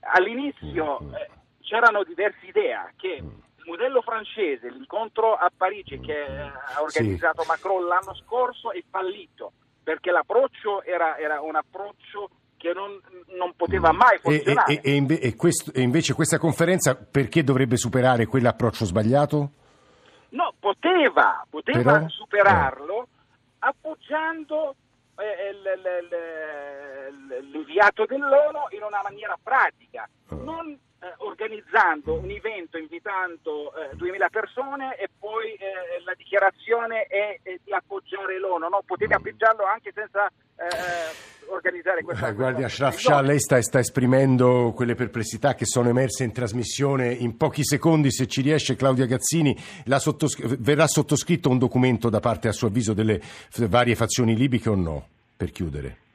All'inizio 0.00 1.00
mm. 1.02 1.14
eh, 1.14 1.30
c'erano 1.60 2.02
diverse 2.04 2.46
idee 2.46 2.94
che 2.96 3.20
mm. 3.20 3.26
il 3.26 3.64
modello 3.66 4.00
francese, 4.00 4.70
l'incontro 4.70 5.34
a 5.34 5.50
Parigi 5.54 6.00
che 6.00 6.24
eh, 6.24 6.40
ha 6.40 6.80
organizzato 6.80 7.42
sì. 7.42 7.48
Macron 7.48 7.86
l'anno 7.86 8.14
scorso 8.14 8.72
è 8.72 8.82
fallito 8.88 9.52
perché 9.82 10.10
l'approccio 10.10 10.82
era, 10.82 11.18
era 11.18 11.40
un 11.40 11.56
approccio 11.56 12.30
che 12.56 12.72
non, 12.72 13.00
non 13.36 13.54
poteva 13.56 13.92
mm. 13.92 13.96
mai 13.96 14.18
funzionare. 14.18 14.72
E, 14.72 14.80
e, 14.82 14.90
e, 14.92 14.94
inve- 14.94 15.36
questo, 15.36 15.72
e, 15.72 15.80
invece 15.82 16.14
questa 16.14 16.38
conferenza 16.38 16.94
perché 16.94 17.42
dovrebbe 17.44 17.76
superare 17.76 18.26
quell'approccio 18.26 18.84
sbagliato? 18.84 19.50
No, 20.30 20.54
poteva, 20.58 21.44
poteva 21.48 21.92
Però, 21.92 22.08
superarlo 22.08 23.02
eh. 23.02 23.06
appoggiando 23.60 24.74
eh, 25.16 25.50
l'inviato 27.50 28.06
dell'ONU 28.06 28.68
in 28.70 28.82
una 28.82 29.00
maniera 29.02 29.38
pratica, 29.42 30.08
ah. 30.28 30.34
non 30.36 30.78
eh, 31.00 31.14
organizzando 31.18 32.14
un 32.14 32.30
evento 32.30 32.76
invitando 32.76 33.72
eh, 33.74 33.96
2000 33.96 34.28
persone 34.28 34.96
e 34.96 35.08
poi 35.18 35.54
eh, 35.54 36.02
la 36.04 36.14
dichiarazione 36.14 37.04
è, 37.04 37.40
è, 37.42 37.58
di 37.64 37.72
appoggiare 37.72 38.38
l'ONU, 38.38 38.68
no? 38.68 38.82
potevi 38.84 39.14
appoggiarlo 39.14 39.64
anche 39.64 39.92
senza 39.94 40.26
eh, 40.26 41.48
organizzare 41.48 42.02
questa 42.02 42.26
cosa. 42.26 42.36
Guardi 42.36 42.64
Ashraf 42.64 42.98
Shah, 42.98 43.22
lei 43.22 43.40
sta, 43.40 43.60
sta, 43.62 43.78
esprimendo 43.78 44.72
quelle 44.74 44.94
perplessità 44.94 45.54
che 45.54 45.64
sono 45.64 45.88
emerse 45.88 46.24
in 46.24 46.32
trasmissione 46.32 47.12
in 47.12 47.36
pochi 47.36 47.64
secondi, 47.64 48.12
se 48.12 48.26
ci 48.26 48.42
riesce 48.42 48.76
Claudia 48.76 49.06
Gazzini, 49.06 49.56
sottoscr- 49.86 50.56
verrà 50.58 50.86
sottoscritto 50.86 51.48
un 51.48 51.58
documento 51.58 52.10
da 52.10 52.20
parte 52.20 52.48
a 52.48 52.52
suo 52.52 52.68
avviso 52.68 52.92
delle 52.92 53.20
varie 53.68 53.94
fazioni 53.94 54.36
libiche 54.36 54.68
o 54.68 54.74
no, 54.74 55.06
per 55.34 55.50
chiudere? 55.50 56.08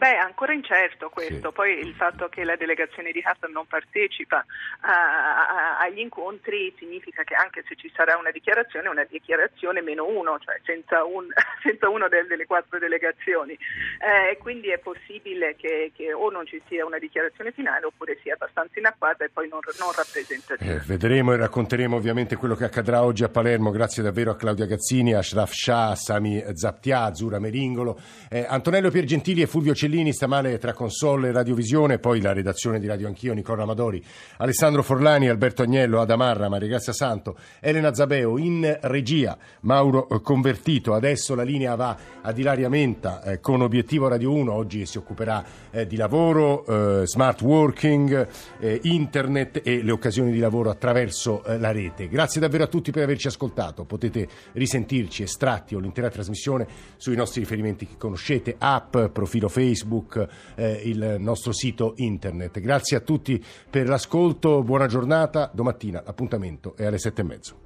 Eh, 0.00 0.06
beh, 0.06 0.16
ancora 0.16 0.54
incerto 0.54 1.10
questo, 1.10 1.48
sì. 1.48 1.54
poi 1.54 1.78
il 1.78 1.94
fatto 1.94 2.28
che 2.28 2.42
la 2.42 2.56
delegazione 2.56 3.12
di 3.12 3.20
Hassan 3.22 3.52
non 3.52 3.66
partecipa 3.66 4.44
a, 4.80 5.76
a, 5.76 5.78
agli 5.78 5.98
incontri 5.98 6.74
significa 6.78 7.22
che 7.22 7.34
anche 7.34 7.62
se 7.68 7.76
ci 7.76 7.92
sarà 7.94 8.16
una 8.16 8.30
dichiarazione, 8.30 8.88
una 8.88 9.04
dichiarazione 9.04 9.82
meno 9.82 10.06
uno, 10.06 10.38
cioè 10.38 10.58
senza, 10.64 11.04
un, 11.04 11.26
senza 11.62 11.90
una 11.90 12.08
del, 12.08 12.26
delle 12.26 12.46
quattro 12.46 12.78
delegazioni. 12.78 13.52
Eh, 13.52 14.38
quindi 14.38 14.70
è 14.70 14.78
possibile 14.78 15.54
che, 15.56 15.92
che, 15.94 16.14
o 16.14 16.30
non 16.30 16.46
ci 16.46 16.62
sia 16.66 16.86
una 16.86 16.98
dichiarazione 16.98 17.52
finale 17.52 17.84
oppure 17.84 18.18
sia 18.22 18.34
abbastanza 18.34 18.78
inacquata 18.78 19.24
e 19.24 19.28
poi 19.30 19.48
non, 19.48 19.60
non 19.78 19.92
rappresentativa. 19.92 20.72
Eh, 20.72 20.80
vedremo 20.86 21.34
e 21.34 21.36
racconteremo 21.36 21.96
ovviamente 21.96 22.36
quello 22.36 22.54
che 22.54 22.64
accadrà 22.64 23.02
oggi 23.04 23.24
a 23.24 23.28
Palermo. 23.28 23.70
Grazie 23.70 24.02
davvero 24.02 24.30
a 24.30 24.36
Claudia 24.36 24.64
Gazzini, 24.64 25.12
a 25.12 25.18
Ashraf 25.18 25.52
Shah, 25.52 25.90
a 25.90 25.94
Sami 25.94 26.42
Zaptia, 26.54 27.02
a 27.02 27.14
Zura 27.14 27.38
Meringolo, 27.38 28.00
eh, 28.30 28.46
Antonello 28.48 28.90
Piergentili 28.90 29.42
e 29.42 29.46
Fulvio 29.46 29.74
Cellini 29.74 29.88
Marcellini, 29.90 30.12
stamane 30.12 30.58
tra 30.58 30.72
console 30.72 31.28
e 31.28 31.32
radiovisione, 31.32 31.98
poi 31.98 32.20
la 32.20 32.32
redazione 32.32 32.78
di 32.78 32.86
Radio 32.86 33.08
Anch'io, 33.08 33.34
Nicola 33.34 33.64
Amadori, 33.64 34.00
Alessandro 34.36 34.84
Forlani, 34.84 35.28
Alberto 35.28 35.62
Agnello, 35.62 36.00
Adamarra, 36.00 36.48
Maria 36.48 36.68
Grazia 36.68 36.92
Santo, 36.92 37.36
Elena 37.58 37.92
Zabeo, 37.92 38.38
in 38.38 38.78
regia 38.82 39.36
Mauro 39.62 40.06
Convertito. 40.22 40.94
Adesso 40.94 41.34
la 41.34 41.42
linea 41.42 41.74
va 41.74 41.96
ad 42.22 42.38
Ilaria 42.38 42.68
Menta 42.68 43.20
eh, 43.22 43.40
con 43.40 43.62
Obiettivo 43.62 44.06
Radio 44.06 44.32
1, 44.32 44.52
oggi 44.52 44.86
si 44.86 44.96
occuperà 44.96 45.44
eh, 45.72 45.88
di 45.88 45.96
lavoro, 45.96 47.00
eh, 47.00 47.06
smart 47.06 47.40
working, 47.42 48.28
eh, 48.60 48.78
internet 48.84 49.60
e 49.64 49.82
le 49.82 49.90
occasioni 49.90 50.30
di 50.30 50.38
lavoro 50.38 50.70
attraverso 50.70 51.42
eh, 51.42 51.58
la 51.58 51.72
rete. 51.72 52.06
Grazie 52.06 52.40
davvero 52.40 52.62
a 52.62 52.68
tutti 52.68 52.92
per 52.92 53.02
averci 53.02 53.26
ascoltato, 53.26 53.84
potete 53.84 54.28
risentirci 54.52 55.24
estratti 55.24 55.74
o 55.74 55.80
l'intera 55.80 56.10
trasmissione 56.10 56.66
sui 56.96 57.16
nostri 57.16 57.40
riferimenti 57.40 57.86
che 57.86 57.96
conoscete, 57.98 58.54
app, 58.56 58.96
profilo 59.06 59.48
Facebook, 59.80 60.26
eh, 60.56 60.82
il 60.84 61.16
nostro 61.18 61.52
sito 61.52 61.94
internet. 61.96 62.60
Grazie 62.60 62.98
a 62.98 63.00
tutti 63.00 63.42
per 63.68 63.88
l'ascolto, 63.88 64.62
buona 64.62 64.86
giornata, 64.86 65.50
domattina 65.52 66.02
l'appuntamento 66.04 66.76
è 66.76 66.84
alle 66.84 66.98
sette 66.98 67.22
e 67.22 67.24
mezzo. 67.24 67.58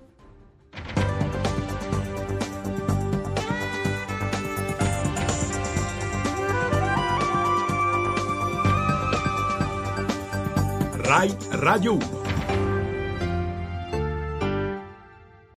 RAI 10.96 11.36
Radio 11.50 11.94
1 11.94 12.23